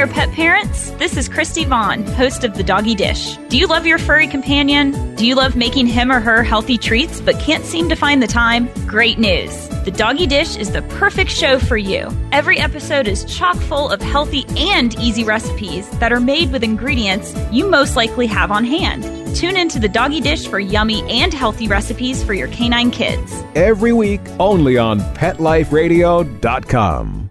There, 0.00 0.06
pet 0.06 0.32
parents! 0.32 0.92
This 0.92 1.18
is 1.18 1.28
Christy 1.28 1.66
Vaughn, 1.66 2.06
host 2.06 2.42
of 2.42 2.54
The 2.54 2.62
Doggy 2.62 2.94
Dish. 2.94 3.36
Do 3.50 3.58
you 3.58 3.66
love 3.66 3.86
your 3.86 3.98
furry 3.98 4.26
companion? 4.26 5.14
Do 5.14 5.26
you 5.26 5.34
love 5.34 5.56
making 5.56 5.88
him 5.88 6.10
or 6.10 6.20
her 6.20 6.42
healthy 6.42 6.78
treats 6.78 7.20
but 7.20 7.38
can't 7.38 7.66
seem 7.66 7.90
to 7.90 7.96
find 7.96 8.22
the 8.22 8.26
time? 8.26 8.70
Great 8.86 9.18
news! 9.18 9.68
The 9.84 9.90
Doggy 9.90 10.26
Dish 10.26 10.56
is 10.56 10.72
the 10.72 10.80
perfect 10.82 11.30
show 11.30 11.58
for 11.58 11.76
you. 11.76 12.08
Every 12.32 12.58
episode 12.58 13.08
is 13.08 13.26
chock 13.26 13.56
full 13.56 13.90
of 13.90 14.00
healthy 14.00 14.46
and 14.56 14.98
easy 14.98 15.22
recipes 15.22 15.86
that 15.98 16.14
are 16.14 16.20
made 16.20 16.50
with 16.50 16.64
ingredients 16.64 17.34
you 17.52 17.68
most 17.68 17.94
likely 17.94 18.26
have 18.26 18.50
on 18.50 18.64
hand. 18.64 19.04
Tune 19.36 19.58
into 19.58 19.78
the 19.78 19.88
Doggy 19.88 20.22
Dish 20.22 20.48
for 20.48 20.60
yummy 20.60 21.02
and 21.10 21.34
healthy 21.34 21.68
recipes 21.68 22.24
for 22.24 22.32
your 22.32 22.48
canine 22.48 22.90
kids. 22.90 23.44
Every 23.54 23.92
week, 23.92 24.22
only 24.38 24.78
on 24.78 25.00
PetLifeRadio.com. 25.14 27.29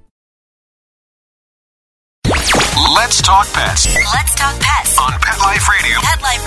Let's 3.02 3.22
talk 3.22 3.48
pets. 3.54 3.96
Let's 3.96 4.36
talk 4.36 4.60
pets 4.60 5.00
on 5.00 5.14
Pet 5.22 5.40
Life 5.40 5.70
Radio. 5.70 6.02
Pet 6.02 6.22
Life 6.22 6.46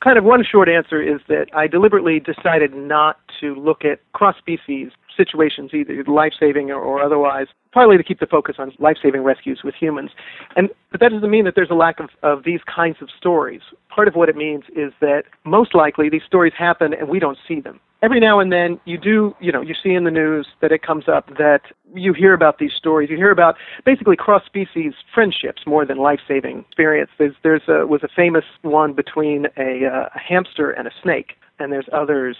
kind 0.00 0.16
of 0.16 0.24
one 0.24 0.42
short 0.42 0.70
answer 0.70 1.02
is 1.02 1.20
that 1.28 1.48
I 1.54 1.66
deliberately 1.66 2.18
decided 2.18 2.74
not 2.74 3.20
to 3.40 3.54
look 3.56 3.84
at 3.84 4.00
cross 4.14 4.38
species 4.38 4.90
situations, 5.16 5.70
either 5.74 6.02
life 6.04 6.32
saving 6.38 6.70
or, 6.70 6.80
or 6.80 7.02
otherwise, 7.02 7.46
partly 7.72 7.96
to 7.96 8.02
keep 8.02 8.20
the 8.20 8.26
focus 8.26 8.56
on 8.58 8.72
life 8.78 8.96
saving 9.02 9.22
rescues 9.22 9.60
with 9.64 9.74
humans. 9.74 10.10
And 10.56 10.68
but 10.90 11.00
that 11.00 11.10
doesn't 11.10 11.30
mean 11.30 11.44
that 11.44 11.54
there's 11.54 11.70
a 11.70 11.74
lack 11.74 12.00
of, 12.00 12.10
of 12.22 12.44
these 12.44 12.60
kinds 12.64 12.96
of 13.00 13.08
stories. 13.16 13.62
Part 13.88 14.08
of 14.08 14.14
what 14.14 14.28
it 14.28 14.36
means 14.36 14.64
is 14.76 14.92
that 15.00 15.24
most 15.44 15.74
likely 15.74 16.08
these 16.08 16.22
stories 16.26 16.52
happen 16.56 16.92
and 16.92 17.08
we 17.08 17.18
don't 17.18 17.38
see 17.48 17.60
them. 17.60 17.80
Every 18.02 18.18
now 18.18 18.40
and 18.40 18.52
then 18.52 18.80
you 18.84 18.98
do, 18.98 19.34
you 19.40 19.52
know, 19.52 19.62
you 19.62 19.74
see 19.80 19.94
in 19.94 20.02
the 20.02 20.10
news 20.10 20.48
that 20.60 20.72
it 20.72 20.82
comes 20.82 21.04
up 21.08 21.28
that 21.38 21.60
you 21.94 22.12
hear 22.12 22.34
about 22.34 22.58
these 22.58 22.72
stories. 22.76 23.08
You 23.10 23.16
hear 23.16 23.30
about 23.30 23.54
basically 23.86 24.16
cross 24.16 24.44
species 24.44 24.92
friendships 25.14 25.62
more 25.66 25.86
than 25.86 25.98
life 25.98 26.18
saving 26.26 26.64
experience. 26.68 27.10
There's 27.16 27.34
there's 27.44 27.62
a, 27.68 27.86
was 27.86 28.02
a 28.02 28.08
famous 28.08 28.44
one 28.62 28.92
between 28.92 29.46
a, 29.56 29.86
uh, 29.86 30.08
a 30.14 30.18
hamster 30.18 30.72
and 30.72 30.88
a 30.88 30.90
snake, 31.00 31.34
and 31.62 31.72
there's 31.72 31.88
others. 31.92 32.36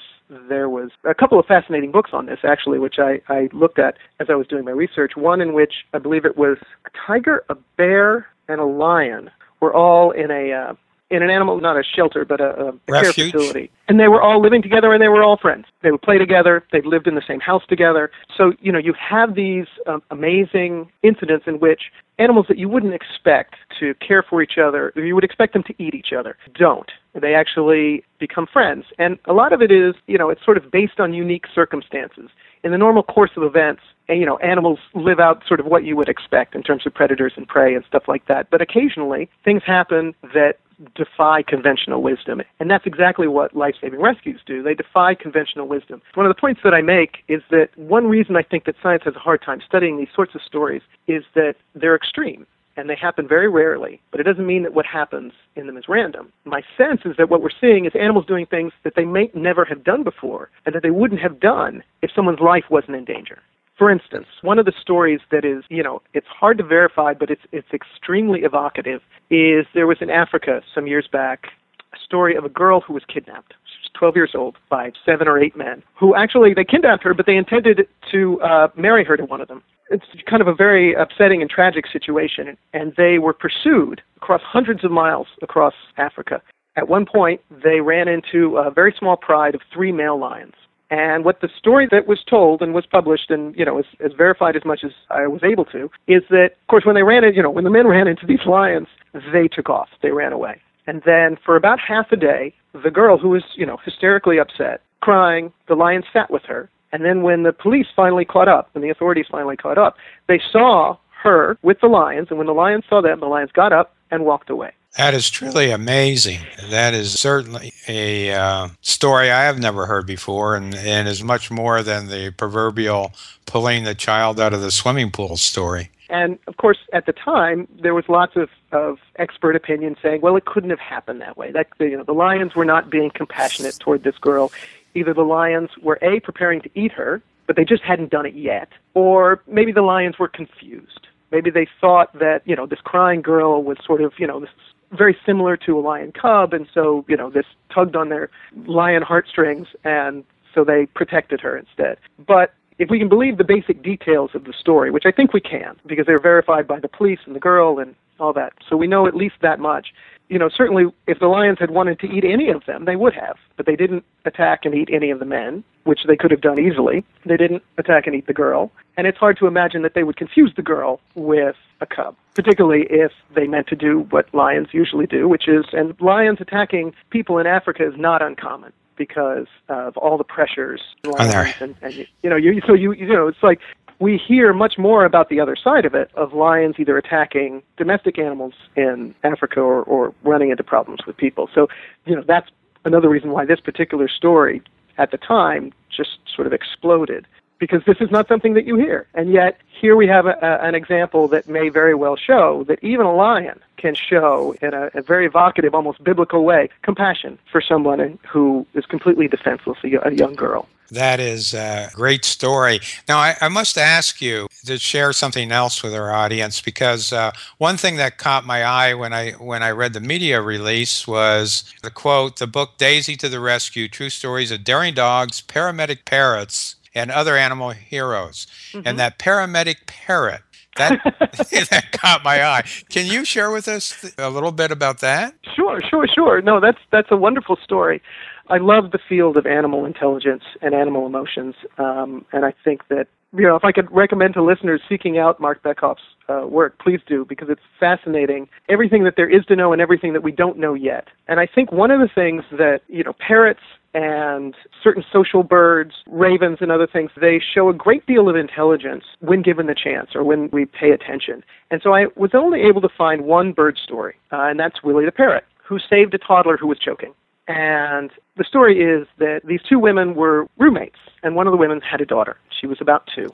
There 0.48 0.68
was 0.68 0.90
a 1.08 1.14
couple 1.14 1.38
of 1.38 1.46
fascinating 1.46 1.92
books 1.92 2.10
on 2.12 2.26
this 2.26 2.40
actually, 2.44 2.78
which 2.78 2.96
I, 2.98 3.20
I 3.28 3.48
looked 3.52 3.78
at 3.78 3.96
as 4.20 4.28
I 4.30 4.34
was 4.34 4.46
doing 4.46 4.64
my 4.64 4.72
research. 4.72 5.12
One 5.16 5.40
in 5.40 5.52
which 5.52 5.72
I 5.94 5.98
believe 5.98 6.24
it 6.24 6.36
was 6.36 6.58
a 6.86 6.90
tiger, 7.06 7.44
a 7.48 7.56
bear, 7.76 8.26
and 8.48 8.60
a 8.60 8.64
lion 8.64 9.30
were 9.60 9.72
all 9.72 10.10
in 10.10 10.30
a 10.30 10.52
uh, 10.52 10.74
in 11.12 11.23
an 11.23 11.31
animal, 11.31 11.61
not 11.61 11.76
a 11.76 11.83
shelter, 11.85 12.25
but 12.25 12.40
a, 12.40 12.69
a 12.69 12.73
care 13.02 13.12
facility. 13.12 13.71
And 13.87 14.00
they 14.00 14.09
were 14.09 14.23
all 14.23 14.40
living 14.40 14.62
together 14.62 14.92
and 14.92 15.02
they 15.02 15.09
were 15.09 15.23
all 15.23 15.37
friends. 15.37 15.66
They 15.83 15.90
would 15.90 16.02
play 16.02 16.16
together. 16.16 16.64
They 16.73 16.81
lived 16.81 17.07
in 17.07 17.14
the 17.14 17.23
same 17.28 17.38
house 17.38 17.62
together. 17.69 18.11
So, 18.37 18.54
you 18.61 18.73
know, 18.73 18.78
you 18.78 18.95
have 18.95 19.35
these 19.35 19.66
um, 19.87 20.02
amazing 20.11 20.90
incidents 21.02 21.45
in 21.47 21.61
which 21.61 21.83
animals 22.19 22.47
that 22.49 22.57
you 22.59 22.69
wouldn't 22.69 22.95
expect 22.95 23.57
to 23.81 23.95
care 24.07 24.23
for 24.23 24.42
each 24.42 24.57
other, 24.62 24.92
you 24.97 25.14
would 25.14 25.25
expect 25.25 25.52
them 25.52 25.62
to 25.64 25.75
eat 25.83 25.95
each 25.95 26.12
other, 26.16 26.37
don't. 26.54 26.90
They 27.14 27.35
actually 27.35 28.04
become 28.19 28.47
friends. 28.50 28.85
And 28.99 29.19
a 29.26 29.33
lot 29.33 29.52
of 29.52 29.61
it 29.61 29.71
is, 29.71 29.95
you 30.07 30.16
know, 30.16 30.31
it's 30.31 30.45
sort 30.45 30.57
of 30.57 30.71
based 30.71 30.99
on 30.99 31.12
unique 31.12 31.45
circumstances. 31.54 32.31
In 32.64 32.71
the 32.71 32.78
normal 32.78 33.02
course 33.02 33.33
of 33.37 33.42
events, 33.42 33.83
you 34.09 34.25
know, 34.25 34.38
animals 34.38 34.78
live 34.95 35.19
out 35.19 35.42
sort 35.47 35.61
of 35.61 35.66
what 35.66 35.85
you 35.85 35.97
would 35.97 36.09
expect 36.09 36.54
in 36.54 36.62
terms 36.62 36.87
of 36.87 36.95
predators 36.95 37.33
and 37.37 37.47
prey 37.47 37.75
and 37.75 37.85
stuff 37.87 38.04
like 38.09 38.26
that. 38.28 38.50
But 38.50 38.61
occasionally, 38.62 39.28
things 39.45 39.62
happen 39.66 40.14
that 40.35 40.59
defy 40.94 41.42
conventional 41.42 42.02
wisdom. 42.02 42.42
And 42.60 42.70
that's 42.70 42.86
exactly 42.86 43.28
what 43.28 43.54
life 43.56 43.74
saving 43.80 44.00
rescues 44.00 44.40
do. 44.46 44.62
They 44.62 44.74
defy 44.74 45.14
conventional 45.14 45.68
wisdom. 45.68 46.02
One 46.14 46.26
of 46.26 46.30
the 46.34 46.40
points 46.40 46.60
that 46.64 46.74
I 46.74 46.82
make 46.82 47.18
is 47.28 47.42
that 47.50 47.68
one 47.76 48.06
reason 48.06 48.36
I 48.36 48.42
think 48.42 48.64
that 48.64 48.76
science 48.82 49.02
has 49.04 49.16
a 49.16 49.20
hard 49.20 49.42
time 49.42 49.60
studying 49.66 49.98
these 49.98 50.08
sorts 50.14 50.34
of 50.34 50.42
stories 50.42 50.82
is 51.06 51.24
that 51.34 51.54
they're 51.74 51.96
extreme. 51.96 52.46
And 52.74 52.88
they 52.88 52.96
happen 52.96 53.28
very 53.28 53.50
rarely, 53.50 54.00
but 54.10 54.18
it 54.18 54.22
doesn't 54.22 54.46
mean 54.46 54.62
that 54.62 54.72
what 54.72 54.86
happens 54.86 55.32
in 55.56 55.66
them 55.66 55.76
is 55.76 55.84
random. 55.88 56.32
My 56.46 56.62
sense 56.78 57.02
is 57.04 57.16
that 57.18 57.28
what 57.28 57.42
we're 57.42 57.50
seeing 57.60 57.84
is 57.84 57.92
animals 57.94 58.24
doing 58.24 58.46
things 58.46 58.72
that 58.82 58.94
they 58.96 59.04
may 59.04 59.30
never 59.34 59.66
have 59.66 59.84
done 59.84 60.02
before, 60.02 60.48
and 60.64 60.74
that 60.74 60.82
they 60.82 60.90
wouldn't 60.90 61.20
have 61.20 61.38
done 61.38 61.82
if 62.00 62.10
someone's 62.16 62.40
life 62.40 62.64
wasn't 62.70 62.96
in 62.96 63.04
danger. 63.04 63.40
For 63.78 63.90
instance, 63.90 64.26
one 64.42 64.58
of 64.58 64.66
the 64.66 64.72
stories 64.80 65.20
that 65.30 65.44
is, 65.44 65.64
you 65.68 65.82
know, 65.82 66.02
it's 66.14 66.26
hard 66.26 66.58
to 66.58 66.64
verify, 66.64 67.14
but 67.14 67.30
it's 67.30 67.42
it's 67.52 67.72
extremely 67.72 68.40
evocative. 68.40 69.00
Is 69.30 69.66
there 69.74 69.86
was 69.86 69.98
in 70.00 70.10
Africa 70.10 70.62
some 70.74 70.86
years 70.86 71.08
back 71.10 71.46
a 71.92 71.98
story 72.04 72.36
of 72.36 72.44
a 72.44 72.48
girl 72.48 72.80
who 72.80 72.92
was 72.92 73.02
kidnapped. 73.12 73.54
She 73.64 73.78
was 73.82 73.90
12 73.98 74.16
years 74.16 74.30
old 74.34 74.56
by 74.70 74.92
seven 75.04 75.28
or 75.28 75.38
eight 75.38 75.56
men 75.56 75.82
who 75.98 76.14
actually 76.14 76.54
they 76.54 76.64
kidnapped 76.64 77.02
her, 77.04 77.14
but 77.14 77.26
they 77.26 77.36
intended 77.36 77.86
to 78.10 78.40
uh, 78.42 78.68
marry 78.76 79.04
her 79.04 79.16
to 79.16 79.24
one 79.24 79.40
of 79.40 79.48
them. 79.48 79.62
It's 79.90 80.06
kind 80.28 80.40
of 80.40 80.48
a 80.48 80.54
very 80.54 80.94
upsetting 80.94 81.42
and 81.42 81.50
tragic 81.50 81.84
situation, 81.92 82.56
and 82.72 82.94
they 82.96 83.18
were 83.18 83.34
pursued 83.34 84.00
across 84.16 84.40
hundreds 84.42 84.84
of 84.84 84.90
miles 84.90 85.26
across 85.42 85.74
Africa. 85.98 86.40
At 86.76 86.88
one 86.88 87.04
point, 87.04 87.42
they 87.62 87.80
ran 87.80 88.08
into 88.08 88.56
a 88.56 88.70
very 88.70 88.94
small 88.98 89.16
pride 89.16 89.54
of 89.54 89.60
three 89.72 89.92
male 89.92 90.18
lions. 90.18 90.54
And 90.92 91.25
what 91.25 91.40
the 91.40 91.49
story 91.58 91.88
that 91.90 92.06
was 92.06 92.22
told 92.22 92.61
and 92.61 92.75
was 92.75 92.84
published 92.84 93.30
and, 93.30 93.56
you 93.56 93.64
know, 93.64 93.78
is 93.78 94.12
verified 94.14 94.56
as 94.56 94.64
much 94.66 94.80
as 94.84 94.90
I 95.08 95.26
was 95.26 95.42
able 95.42 95.64
to, 95.66 95.90
is 96.06 96.22
that, 96.28 96.50
of 96.61 96.66
course, 96.68 96.84
when 96.84 96.94
they 96.94 97.02
ran 97.02 97.25
in, 97.25 97.32
you 97.32 97.42
know, 97.42 97.49
when 97.49 97.64
the 97.64 97.70
men 97.70 97.87
ran 97.87 98.06
into 98.06 98.26
these 98.26 98.44
lions, 98.44 98.88
they 99.32 99.49
took 99.49 99.70
off. 99.70 99.88
They 100.02 100.11
ran 100.11 100.34
away. 100.34 100.61
And 100.87 101.00
then 101.06 101.38
for 101.42 101.56
about 101.56 101.80
half 101.80 102.12
a 102.12 102.16
day, 102.16 102.52
the 102.84 102.90
girl 102.90 103.16
who 103.16 103.30
was, 103.30 103.42
you 103.56 103.64
know, 103.64 103.78
hysterically 103.82 104.38
upset, 104.38 104.83
crying, 105.00 105.50
the 105.66 105.76
lions 105.76 106.05
sat 106.12 106.31
with 106.31 106.42
her. 106.42 106.68
And 106.92 107.07
then 107.07 107.22
when 107.22 107.42
the 107.44 107.55
police 107.55 107.87
finally 107.96 108.26
caught 108.26 108.48
up, 108.48 108.68
and 108.74 108.85
the 108.85 108.90
authorities 108.90 109.26
finally 109.31 109.57
caught 109.57 109.78
up, 109.78 109.96
they 110.28 110.42
saw 110.52 110.98
her 111.22 111.57
with 111.62 111.81
the 111.81 111.87
lions. 111.87 112.26
And 112.28 112.37
when 112.37 112.48
the 112.48 112.52
lions 112.52 112.85
saw 112.87 113.00
them, 113.00 113.20
the 113.20 113.26
lions 113.26 113.50
got 113.52 113.72
up 113.72 113.94
and 114.11 114.26
walked 114.26 114.50
away. 114.50 114.72
That 114.96 115.14
is 115.14 115.31
truly 115.31 115.70
amazing. 115.70 116.40
That 116.68 116.92
is 116.92 117.18
certainly 117.18 117.72
a 117.88 118.33
uh, 118.33 118.68
story 118.83 119.31
I 119.31 119.44
have 119.44 119.59
never 119.59 119.87
heard 119.87 120.07
before, 120.07 120.55
and, 120.55 120.74
and 120.74 121.09
is 121.09 121.22
much 121.24 121.50
more 121.50 121.83
than 121.83 122.09
the 122.09 122.31
proverbial 122.33 123.12
pulling 123.46 123.85
the 123.85 123.94
child 123.94 124.38
out 124.38 124.52
of 124.52 124.61
the 124.61 124.70
swimming 124.70 125.11
pool 125.11 125.38
story. 125.38 125.90
And 126.11 126.38
of 126.46 126.59
course, 126.59 126.76
at 126.92 127.07
the 127.07 127.14
time, 127.14 127.66
there 127.81 127.94
was 127.94 128.07
lots 128.11 128.37
of, 128.37 128.50
of 128.70 128.98
expert 129.16 129.57
opinion 129.57 129.96
saying, 130.02 130.20
well, 130.20 130.37
it 130.37 130.44
couldn't 130.44 130.68
have 130.68 130.78
happened 130.78 131.22
that 131.22 131.38
way. 131.38 131.52
That 131.52 131.68
you 131.81 131.96
know, 131.96 132.05
the 132.05 132.12
lions 132.12 132.55
were 132.55 132.66
not 132.66 132.90
being 132.90 133.11
compassionate 133.11 133.78
toward 133.78 134.05
this 134.05 134.18
girl. 134.18 134.52
Either 134.94 135.14
the 135.14 135.22
lions 135.22 135.70
were 135.81 135.98
a 136.02 136.20
preparing 136.20 136.61
to 136.61 136.70
eat 136.74 136.92
her, 136.92 137.22
but 137.46 137.57
they 137.57 137.64
just 137.64 137.83
hadn't 137.83 138.11
done 138.11 138.26
it 138.26 138.35
yet, 138.35 138.68
or 138.92 139.42
maybe 139.46 139.72
the 139.72 139.81
lions 139.81 140.18
were 140.18 140.28
confused. 140.28 141.07
Maybe 141.31 141.48
they 141.48 141.66
thought 141.81 142.12
that 142.18 142.42
you 142.44 142.55
know 142.55 142.66
this 142.66 142.81
crying 142.81 143.22
girl 143.22 143.62
was 143.62 143.78
sort 143.83 144.02
of 144.02 144.12
you 144.18 144.26
know 144.26 144.38
this 144.38 144.50
very 144.92 145.16
similar 145.24 145.57
to 145.57 145.78
a 145.78 145.81
lion 145.81 146.12
cub, 146.12 146.52
and 146.52 146.66
so 146.72 147.05
you 147.09 147.16
know 147.16 147.31
this 147.31 147.46
tugged 147.74 147.96
on 147.96 148.09
their 148.09 148.31
lion 148.66 149.02
heartstrings, 149.02 149.68
and 149.85 150.24
so 150.55 150.64
they 150.64 150.87
protected 150.94 151.40
her 151.40 151.57
instead. 151.57 151.98
But 152.26 152.55
if 152.78 152.90
we 152.90 152.98
can 152.98 153.09
believe 153.09 153.38
the 153.38 153.44
basic 153.44 153.83
details 153.83 154.31
of 154.35 154.44
the 154.44 154.52
story, 154.52 154.90
which 154.90 155.05
I 155.07 155.12
think 155.12 155.33
we 155.33 155.40
can, 155.40 155.76
because 155.87 156.07
they're 156.07 156.20
verified 156.20 156.66
by 156.66 156.81
the 156.81 156.88
police 156.88 157.20
and 157.26 157.35
the 157.35 157.40
girl 157.40 157.78
and 157.78 157.94
all 158.18 158.33
that, 158.33 158.52
so 158.68 158.76
we 158.76 158.87
know 158.87 159.07
at 159.07 159.14
least 159.14 159.37
that 159.42 159.59
much. 159.59 159.88
You 160.28 160.38
know, 160.38 160.48
certainly 160.48 160.85
if 161.07 161.18
the 161.18 161.26
lions 161.26 161.59
had 161.61 161.70
wanted 161.70 162.00
to 162.00 162.07
eat 162.07 162.24
any 162.24 162.48
of 162.48 162.64
them, 162.66 162.87
they 162.87 162.96
would 162.96 163.12
have, 163.12 163.37
but 163.57 163.66
they 163.66 163.76
didn't 163.76 164.05
attack 164.24 164.64
and 164.64 164.74
eat 164.74 164.88
any 164.90 165.11
of 165.11 165.18
the 165.18 165.26
men, 165.26 165.62
which 165.85 166.00
they 166.07 166.16
could 166.16 166.31
have 166.31 166.40
done 166.40 166.59
easily. 166.59 167.05
They 167.26 167.37
didn't 167.37 167.62
attack 167.76 168.07
and 168.07 168.16
eat 168.16 168.26
the 168.26 168.33
girl, 168.33 168.72
and 168.96 169.07
it's 169.07 169.18
hard 169.18 169.37
to 169.38 169.46
imagine 169.46 169.83
that 169.83 169.94
they 169.94 170.05
would 170.05 170.16
confuse 170.16 170.52
the 170.57 170.62
girl 170.62 171.00
with 171.14 171.57
a 171.83 171.87
cub, 171.87 172.16
particularly 172.35 172.87
if 172.88 173.12
they 173.35 173.47
meant 173.47 173.66
to 173.66 173.77
do 173.77 174.07
what 174.11 174.33
lions 174.35 174.68
usually 174.73 175.07
do, 175.07 175.29
which 175.29 175.49
is, 175.49 175.66
and 175.73 175.95
lions 176.01 176.38
attacking 176.40 176.95
people 177.11 177.38
in 177.38 177.47
Africa 177.47 177.87
is 177.87 177.95
not 177.97 178.23
uncommon 178.23 178.73
because 178.97 179.47
of 179.68 179.97
all 179.97 180.16
the 180.16 180.25
pressures. 180.25 180.81
Lions 181.05 181.55
and, 181.61 181.75
and 181.83 182.07
you 182.23 182.31
know 182.31 182.37
you 182.37 182.61
so 182.66 182.73
you 182.73 182.92
you 182.92 183.09
know 183.09 183.27
it's 183.27 183.42
like 183.42 183.59
we 183.99 184.18
hear 184.18 184.53
much 184.53 184.79
more 184.79 185.05
about 185.05 185.29
the 185.29 185.38
other 185.40 185.57
side 185.57 185.85
of 185.85 185.95
it 185.95 186.11
of 186.14 186.33
lions 186.33 186.75
either 186.79 186.99
attacking 186.99 187.62
domestic 187.77 188.18
animals 188.18 188.53
in 188.77 189.14
Africa 189.23 189.61
or, 189.61 189.83
or 189.85 190.12
running 190.25 190.51
into 190.51 190.64
problems 190.64 191.01
with 191.07 191.16
people. 191.16 191.49
So, 191.55 191.68
you 192.05 192.16
know, 192.16 192.25
that's 192.27 192.49
another 192.85 193.09
reason 193.09 193.31
why 193.31 193.45
this 193.45 193.61
particular 193.61 194.09
story 194.09 194.61
at 194.99 195.12
the 195.12 195.18
time 195.18 195.73
just 195.88 196.18
sort 196.35 196.49
of 196.49 196.53
exploded 196.53 197.27
because 197.62 197.85
this 197.85 197.98
is 198.01 198.11
not 198.11 198.27
something 198.27 198.55
that 198.55 198.64
you 198.64 198.75
hear. 198.75 199.07
And 199.14 199.33
yet, 199.33 199.57
here 199.81 199.94
we 199.94 200.09
have 200.09 200.27
a, 200.27 200.37
a, 200.42 200.66
an 200.66 200.75
example 200.75 201.29
that 201.29 201.48
may 201.48 201.68
very 201.68 201.94
well 201.94 202.16
show 202.16 202.64
that 202.64 202.83
even 202.83 203.07
a 203.07 203.14
lion 203.14 203.61
can 203.77 203.94
show, 203.94 204.57
in 204.61 204.75
a, 204.75 204.90
a 204.94 205.01
very 205.01 205.27
evocative, 205.27 205.72
almost 205.72 206.03
biblical 206.03 206.44
way, 206.44 206.70
compassion 206.83 207.38
for 207.53 207.61
someone 207.61 208.18
who 208.29 208.66
is 208.75 208.85
completely 208.87 209.29
defenseless, 209.29 209.79
a, 209.85 210.09
a 210.09 210.11
young 210.12 210.35
girl. 210.35 210.68
That 210.90 211.20
is 211.20 211.55
a 211.55 211.88
great 211.94 212.25
story. 212.25 212.81
Now, 213.09 213.18
I, 213.18 213.37
I 213.40 213.48
must 213.48 213.79
ask 213.79 214.20
you 214.20 214.48
to 214.66 214.77
share 214.77 215.12
something 215.12 215.53
else 215.53 215.85
with 215.85 215.94
our 215.94 216.12
audience 216.12 216.61
because 216.61 217.12
uh, 217.12 217.31
one 217.59 217.77
thing 217.77 217.94
that 217.96 218.18
caught 218.18 218.44
my 218.44 218.64
eye 218.64 218.92
when 218.94 219.12
I 219.12 219.31
when 219.33 219.62
I 219.62 219.70
read 219.70 219.92
the 219.92 220.01
media 220.01 220.42
release 220.42 221.07
was 221.07 221.64
the 221.83 221.90
quote: 221.90 222.38
"The 222.38 222.48
book 222.48 222.77
Daisy 222.77 223.16
to 223.18 223.29
the 223.29 223.40
Rescue: 223.40 223.88
True 223.88 224.11
Stories 224.11 224.51
of 224.51 224.64
Daring 224.64 224.94
Dogs, 224.94 225.40
Paramedic 225.40 226.05
Parrots, 226.05 226.77
and 226.94 227.11
Other 227.11 227.37
Animal 227.37 227.70
Heroes." 227.70 228.46
And 228.85 228.98
that 228.98 229.18
paramedic 229.18 229.87
parrot 229.87 230.42
that 230.76 231.00
that 231.70 231.92
caught 231.92 232.24
my 232.24 232.44
eye. 232.44 232.62
Can 232.88 233.07
you 233.07 233.24
share 233.24 233.50
with 233.50 233.68
us 233.68 234.12
a 234.18 234.31
little 234.31 234.52
bit 234.52 234.70
about 234.70 235.00
that? 235.00 235.35
Sure, 235.55 235.81
sure, 235.88 236.07
sure. 236.07 236.42
No, 236.42 236.61
that's 236.61 236.78
that's 236.90 237.09
a 237.11 237.16
wonderful 237.16 237.57
story. 237.62 238.02
I 238.48 238.59
love 238.59 238.90
the 238.90 238.98
field 239.09 239.37
of 239.37 239.46
animal 239.46 239.85
intelligence 239.85 240.42
and 240.61 240.74
animal 240.74 241.07
emotions, 241.07 241.55
um, 241.78 242.24
and 242.33 242.44
I 242.44 242.52
think 242.64 242.88
that 242.88 243.07
you 243.35 243.47
know, 243.47 243.57
if 243.57 243.64
I 243.64 243.73
could 243.73 243.90
recommend 243.90 244.35
to 244.35 244.42
listeners 244.42 244.81
seeking 244.88 245.18
out 245.18 245.40
Marc 245.40 245.62
Bekoff's 245.62 246.03
uh, 246.29 246.47
work, 246.47 246.79
please 246.79 247.01
do 247.07 247.25
because 247.25 247.49
it's 247.49 247.62
fascinating. 247.81 248.49
Everything 248.68 249.05
that 249.05 249.14
there 249.16 249.29
is 249.29 249.45
to 249.47 249.57
know 249.57 249.73
and 249.73 249.81
everything 249.81 250.12
that 250.12 250.23
we 250.23 250.33
don't 250.33 250.59
know 250.59 250.75
yet. 250.75 251.09
And 251.29 251.40
I 251.40 251.47
think 251.47 251.73
one 251.73 251.90
of 251.90 252.01
the 252.01 252.09
things 252.14 252.45
that 252.53 252.81
you 252.88 253.03
know 253.03 253.14
parrots 253.14 253.61
and 253.95 254.55
certain 254.83 255.05
social 255.12 255.42
birds, 255.42 255.92
ravens 256.07 256.59
and 256.61 256.73
other 256.73 256.87
things, 256.87 257.11
they 257.21 257.40
show 257.40 257.68
a 257.68 257.75
great 257.75 258.07
deal 258.07 258.29
of 258.29 258.37
intelligence 258.37 259.05
when 259.21 259.42
given 259.42 259.66
the 259.66 259.75
chance 259.75 260.11
or 260.14 260.25
when 260.25 260.49
we 260.51 260.64
pay 260.64 260.90
attention. 260.90 261.45
And 261.71 261.81
so 261.83 261.95
I 261.95 262.07
was 262.16 262.31
only 262.35 262.62
able 262.62 262.81
to 262.81 262.88
find 262.88 263.25
one 263.25 263.53
bird 263.53 263.79
story, 263.83 264.14
uh, 264.31 264.42
and 264.42 264.59
that's 264.59 264.83
Willie 264.83 265.05
the 265.05 265.12
parrot, 265.12 265.45
who 265.62 265.79
saved 265.79 266.14
a 266.14 266.18
toddler 266.18 266.57
who 266.57 266.66
was 266.66 266.79
choking. 266.79 267.12
And 267.54 268.10
the 268.36 268.44
story 268.44 268.80
is 268.80 269.06
that 269.18 269.42
these 269.44 269.60
two 269.68 269.78
women 269.78 270.14
were 270.14 270.46
roommates, 270.58 270.98
and 271.22 271.36
one 271.36 271.46
of 271.46 271.52
the 271.52 271.58
women 271.58 271.82
had 271.82 272.00
a 272.00 272.06
daughter. 272.06 272.38
She 272.58 272.66
was 272.66 272.78
about 272.80 273.06
two. 273.14 273.30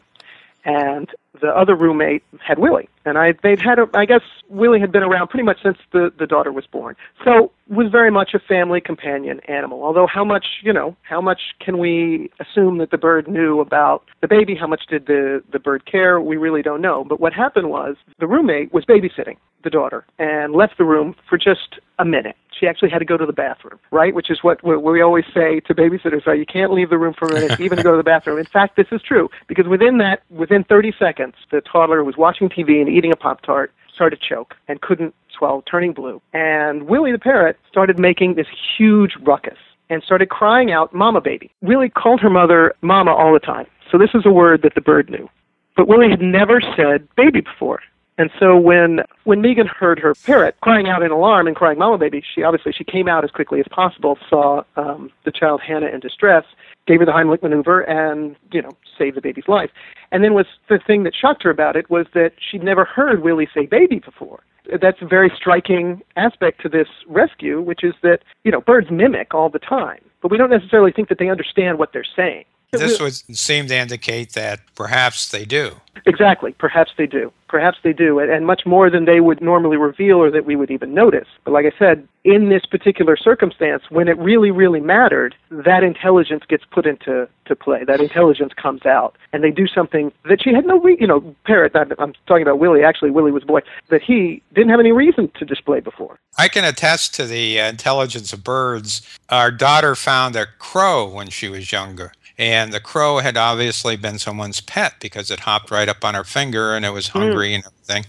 And 0.65 1.09
the 1.41 1.57
other 1.57 1.77
roommate 1.77 2.25
had 2.45 2.59
Willie, 2.59 2.89
and 3.05 3.17
I 3.17 3.33
they'd 3.45 3.61
had 3.61 3.79
a, 3.79 3.87
I 3.95 4.07
guess 4.07 4.23
Willie 4.49 4.81
had 4.81 4.91
been 4.91 5.05
around 5.05 5.29
pretty 5.29 5.45
much 5.45 5.63
since 5.63 5.79
the 5.93 6.13
the 6.19 6.27
daughter 6.27 6.51
was 6.51 6.67
born, 6.67 6.97
so 7.25 7.53
was 7.69 7.93
very 7.93 8.11
much 8.11 8.35
a 8.35 8.41
family 8.41 8.81
companion 8.81 9.39
animal. 9.47 9.85
Although 9.85 10.09
how 10.09 10.25
much 10.25 10.47
you 10.65 10.73
know, 10.73 10.97
how 11.03 11.21
much 11.21 11.41
can 11.61 11.79
we 11.79 12.29
assume 12.41 12.79
that 12.79 12.91
the 12.91 12.99
bird 12.99 13.29
knew 13.29 13.61
about 13.61 14.03
the 14.21 14.27
baby? 14.27 14.57
How 14.57 14.67
much 14.67 14.83
did 14.91 15.07
the 15.07 15.45
the 15.53 15.61
bird 15.61 15.87
care? 15.87 16.21
We 16.21 16.37
really 16.37 16.63
don't 16.63 16.83
know. 16.83 17.05
But 17.05 17.21
what 17.21 17.33
happened 17.33 17.71
was 17.71 17.95
the 18.19 18.27
roommate 18.27 18.73
was 18.73 18.85
babysitting 18.85 19.37
the 19.63 19.71
daughter 19.71 20.05
and 20.19 20.55
left 20.55 20.77
the 20.77 20.85
room 20.85 21.15
for 21.29 21.39
just 21.39 21.79
a 22.01 22.05
minute. 22.05 22.37
She 22.59 22.67
actually 22.67 22.91
had 22.91 22.99
to 22.99 23.05
go 23.05 23.17
to 23.17 23.27
the 23.27 23.33
bathroom, 23.33 23.79
right? 23.91 24.15
Which 24.15 24.31
is 24.31 24.43
what, 24.43 24.63
we 24.65 25.01
always 25.01 25.25
say 25.33 25.61
to 25.61 25.75
babysitters, 25.75 26.27
right? 26.27 26.39
You 26.39 26.47
can't 26.47 26.73
leave 26.73 26.91
the 26.91 26.99
room 26.99 27.15
for 27.15 27.29
a 27.29 27.35
minute, 27.35 27.61
even 27.61 27.79
to 27.79 27.85
go 27.85 27.93
to 27.93 27.97
the 27.97 28.03
bathroom. 28.03 28.39
In 28.39 28.47
fact, 28.47 28.77
this 28.77 28.89
is 28.91 29.03
true 29.03 29.29
because 29.47 29.67
within 29.67 29.99
that, 29.99 30.23
within 30.31 30.65
30 30.65 30.93
seconds, 30.99 31.35
the 31.51 31.61
toddler 31.61 31.99
who 31.99 32.05
was 32.05 32.17
watching 32.17 32.49
TV 32.49 32.81
and 32.81 32.89
eating 32.89 33.13
a 33.13 33.17
Pop 33.17 33.43
Tart, 33.43 33.73
started 33.95 34.21
to 34.21 34.29
choke 34.29 34.55
and 34.69 34.81
couldn't 34.81 35.13
swallow, 35.37 35.63
turning 35.69 35.93
blue. 35.93 36.23
And 36.33 36.85
Willie 36.85 37.11
the 37.11 37.19
parrot 37.19 37.59
started 37.69 37.99
making 37.99 38.35
this 38.35 38.47
huge 38.77 39.15
ruckus 39.23 39.59
and 39.91 40.05
started 40.05 40.29
crying 40.29 40.71
out, 40.71 40.95
Mama 40.95 41.21
baby. 41.21 41.51
Willie 41.63 41.89
called 41.89 42.21
her 42.21 42.31
mother 42.31 42.75
Mama 42.81 43.13
all 43.13 43.33
the 43.33 43.41
time. 43.41 43.67
So 43.91 43.99
this 43.99 44.11
is 44.15 44.25
a 44.25 44.31
word 44.31 44.63
that 44.63 44.75
the 44.77 44.81
bird 44.81 45.11
knew. 45.11 45.29
But 45.77 45.89
Willie 45.89 46.11
had 46.11 46.21
never 46.21 46.61
said 46.77 47.09
baby 47.17 47.41
before. 47.41 47.81
And 48.19 48.31
so 48.41 48.59
when 48.59 49.01
when 49.25 49.41
Megan 49.41 49.69
heard 49.69 50.01
her 50.01 50.13
parrot 50.13 50.57
crying 50.61 50.89
out 50.89 51.05
in 51.05 51.13
alarm 51.13 51.47
and 51.47 51.55
crying 51.55 51.79
"Mama, 51.79 51.99
baby," 51.99 52.23
she 52.35 52.43
obviously 52.43 52.73
she 52.73 52.83
came 52.83 53.09
out 53.09 53.23
as 53.23 53.31
quickly 53.31 53.61
as 53.61 53.67
possible, 53.71 54.19
saw 54.29 54.65
um, 54.77 55.11
the 55.25 55.31
child 55.31 55.61
Hannah 55.61 55.87
in 55.87 56.01
distress, 56.01 56.45
gave 56.89 56.99
her 56.99 57.07
the 57.07 57.13
Heimlich 57.13 57.43
maneuver, 57.43 57.83
and 57.83 58.35
you 58.51 58.61
know 58.61 58.73
saved 58.99 59.17
the 59.17 59.21
baby's 59.21 59.47
life. 59.47 59.71
And 60.11 60.25
then 60.25 60.35
was 60.35 60.47
the 60.69 60.81
thing 60.85 61.05
that 61.05 61.15
shocked 61.15 61.45
her 61.45 61.51
about 61.51 61.77
it 61.77 61.89
was 61.89 62.07
that 62.15 62.33
she'd 62.39 62.65
never 62.65 62.85
heard 62.85 63.23
Willie 63.23 63.49
say 63.55 63.67
"baby" 63.67 64.01
before. 64.01 64.41
That's 64.83 65.01
a 65.01 65.07
very 65.07 65.33
striking 65.35 66.03
aspect 66.17 66.61
to 66.63 66.69
this 66.69 66.89
rescue, 67.07 67.61
which 67.61 67.85
is 67.85 67.95
that 68.03 68.19
you 68.43 68.51
know 68.51 68.61
birds 68.61 68.91
mimic 68.91 69.33
all 69.33 69.49
the 69.49 69.61
time, 69.61 70.03
but 70.23 70.33
we 70.33 70.39
don't 70.39 70.51
necessarily 70.51 70.91
think 70.91 71.09
that 71.09 71.19
they 71.19 71.31
understand 71.31 71.79
what 71.79 71.93
they're 71.93 72.05
saying. 72.17 72.45
This 72.71 73.01
would 73.01 73.15
seem 73.37 73.67
to 73.69 73.77
indicate 73.77 74.35
that 74.35 74.61
perhaps 74.75 75.31
they 75.31 75.45
do. 75.45 75.77
Exactly. 76.07 76.53
Perhaps 76.53 76.93
they 76.97 77.07
do. 77.07 77.33
Perhaps 77.49 77.79
they 77.83 77.95
do, 77.95 78.19
and 78.19 78.47
much 78.47 78.67
more 78.67 78.91
than 78.91 79.07
they 79.07 79.21
would 79.21 79.41
normally 79.41 79.79
reveal 79.79 80.19
or 80.19 80.31
that 80.31 80.45
we 80.45 80.55
would 80.55 80.71
even 80.71 80.93
notice. 80.93 81.27
But 81.45 81.53
like 81.53 81.65
I 81.65 81.73
said, 81.79 82.07
in 82.23 82.51
this 82.51 82.67
particular 82.67 83.17
circumstance, 83.17 83.85
when 83.89 84.07
it 84.07 84.19
really, 84.19 84.51
really 84.51 84.81
mattered, 84.81 85.35
that 85.51 85.83
intelligence 85.83 86.45
gets 86.47 86.65
put 86.71 86.85
into 86.85 87.27
to 87.47 87.57
play. 87.57 87.85
That 87.85 88.01
intelligence 88.01 88.53
comes 88.53 88.85
out, 88.85 89.17
and 89.33 89.43
they 89.43 89.51
do 89.51 89.67
something 89.67 90.13
that 90.29 90.43
she 90.43 90.53
had 90.53 90.67
no, 90.67 90.79
re- 90.79 90.99
you 91.01 91.07
know, 91.07 91.35
parrot. 91.47 91.73
I'm 91.75 92.13
talking 92.27 92.43
about 92.43 92.59
Willie. 92.59 92.85
Actually, 92.85 93.13
Willie 93.13 93.33
was 93.33 93.45
a 93.45 93.47
boy 93.47 93.61
that 93.89 94.03
he 94.03 94.43
didn't 94.55 94.69
have 94.69 94.81
any 94.81 94.93
reason 94.93 95.31
to 95.39 95.47
display 95.47 95.81
before. 95.81 96.19
I 96.37 96.49
can 96.49 96.65
attest 96.65 97.15
to 97.15 97.25
the 97.25 97.59
uh, 97.59 97.71
intelligence 97.71 98.35
of 98.35 98.45
birds. 98.45 99.01
Our 99.31 99.51
daughter 99.51 99.95
found 99.95 100.37
a 100.37 100.47
crow 100.59 101.09
when 101.09 101.31
she 101.31 101.49
was 101.49 101.73
younger 101.73 102.13
and 102.39 102.73
the 102.73 102.81
crow 102.81 103.19
had 103.19 103.37
obviously 103.37 103.97
been 103.97 104.19
someone's 104.19 104.61
pet 104.61 104.95
because 105.01 105.31
it 105.31 105.41
hopped 105.41 105.73
right 105.73 105.89
up 105.89 106.05
on 106.05 106.15
her 106.15 106.23
finger 106.23 106.75
and 106.75 106.85
it 106.85 106.91
was 106.91 107.09
hmm. 107.09 107.19
hungry 107.19 107.51
mm. 107.51 107.55
and 107.57 107.65
everything. 107.67 108.07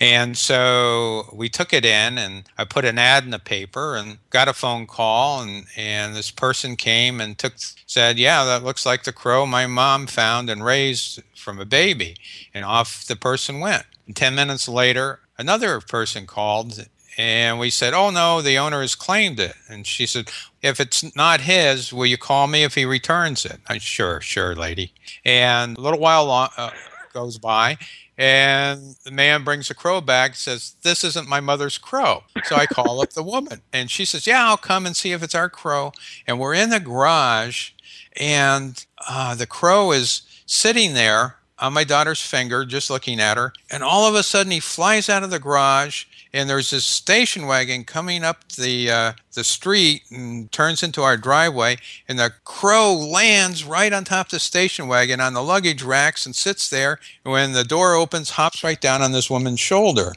And 0.00 0.36
so 0.36 1.28
we 1.32 1.48
took 1.48 1.72
it 1.72 1.84
in 1.84 2.18
and 2.18 2.44
I 2.58 2.64
put 2.64 2.84
an 2.84 2.98
ad 2.98 3.24
in 3.24 3.30
the 3.30 3.38
paper 3.38 3.94
and 3.96 4.18
got 4.30 4.48
a 4.48 4.52
phone 4.52 4.86
call 4.86 5.42
and, 5.42 5.66
and 5.76 6.16
this 6.16 6.32
person 6.32 6.74
came 6.74 7.20
and 7.20 7.38
took 7.38 7.54
said, 7.86 8.18
Yeah, 8.18 8.44
that 8.44 8.64
looks 8.64 8.84
like 8.84 9.04
the 9.04 9.12
crow 9.12 9.46
my 9.46 9.66
mom 9.68 10.08
found 10.08 10.50
and 10.50 10.64
raised 10.64 11.22
from 11.36 11.60
a 11.60 11.64
baby. 11.64 12.16
And 12.52 12.64
off 12.64 13.06
the 13.06 13.16
person 13.16 13.60
went. 13.60 13.84
And 14.06 14.16
ten 14.16 14.34
minutes 14.34 14.68
later, 14.68 15.20
another 15.38 15.80
person 15.80 16.26
called 16.26 16.88
and 17.18 17.58
we 17.58 17.68
said, 17.68 17.92
Oh, 17.92 18.10
no, 18.10 18.40
the 18.40 18.56
owner 18.56 18.80
has 18.80 18.94
claimed 18.94 19.40
it. 19.40 19.54
And 19.68 19.86
she 19.86 20.06
said, 20.06 20.30
If 20.62 20.80
it's 20.80 21.14
not 21.16 21.42
his, 21.42 21.92
will 21.92 22.06
you 22.06 22.16
call 22.16 22.46
me 22.46 22.62
if 22.62 22.76
he 22.76 22.84
returns 22.84 23.44
it? 23.44 23.60
I 23.68 23.78
Sure, 23.78 24.20
sure, 24.20 24.54
lady. 24.54 24.92
And 25.24 25.76
a 25.76 25.80
little 25.80 25.98
while 25.98 26.24
long, 26.24 26.50
uh, 26.56 26.70
goes 27.12 27.38
by, 27.38 27.78
and 28.18 28.96
the 29.04 29.10
man 29.10 29.44
brings 29.44 29.70
a 29.70 29.74
crow 29.74 30.00
back 30.00 30.34
says 30.34 30.74
this 30.82 31.04
isn't 31.04 31.28
my 31.28 31.38
mother's 31.38 31.78
crow 31.78 32.24
so 32.42 32.56
i 32.56 32.66
call 32.66 33.00
up 33.00 33.10
the 33.10 33.22
woman 33.22 33.62
and 33.72 33.90
she 33.90 34.04
says 34.04 34.26
yeah 34.26 34.44
i'll 34.48 34.56
come 34.56 34.84
and 34.84 34.96
see 34.96 35.12
if 35.12 35.22
it's 35.22 35.36
our 35.36 35.48
crow 35.48 35.92
and 36.26 36.38
we're 36.40 36.52
in 36.52 36.70
the 36.70 36.80
garage 36.80 37.70
and 38.16 38.86
uh, 39.08 39.36
the 39.36 39.46
crow 39.46 39.92
is 39.92 40.22
sitting 40.46 40.94
there 40.94 41.36
on 41.60 41.72
my 41.72 41.84
daughter's 41.84 42.20
finger 42.20 42.64
just 42.64 42.90
looking 42.90 43.20
at 43.20 43.36
her 43.36 43.52
and 43.70 43.84
all 43.84 44.08
of 44.08 44.16
a 44.16 44.22
sudden 44.24 44.50
he 44.50 44.60
flies 44.60 45.08
out 45.08 45.22
of 45.22 45.30
the 45.30 45.38
garage 45.38 46.04
and 46.38 46.48
there's 46.48 46.70
this 46.70 46.84
station 46.84 47.46
wagon 47.46 47.82
coming 47.82 48.22
up 48.22 48.48
the 48.50 48.88
uh, 48.88 49.12
the 49.34 49.42
street 49.42 50.02
and 50.12 50.50
turns 50.52 50.84
into 50.84 51.02
our 51.02 51.16
driveway, 51.16 51.78
and 52.06 52.16
the 52.16 52.32
crow 52.44 52.94
lands 52.94 53.64
right 53.64 53.92
on 53.92 54.04
top 54.04 54.26
of 54.26 54.30
the 54.30 54.38
station 54.38 54.86
wagon 54.86 55.20
on 55.20 55.34
the 55.34 55.42
luggage 55.42 55.82
racks 55.82 56.26
and 56.26 56.36
sits 56.36 56.70
there. 56.70 57.00
And 57.24 57.32
when 57.32 57.52
the 57.54 57.64
door 57.64 57.94
opens, 57.94 58.30
hops 58.30 58.62
right 58.62 58.80
down 58.80 59.02
on 59.02 59.10
this 59.10 59.28
woman's 59.28 59.58
shoulder. 59.58 60.12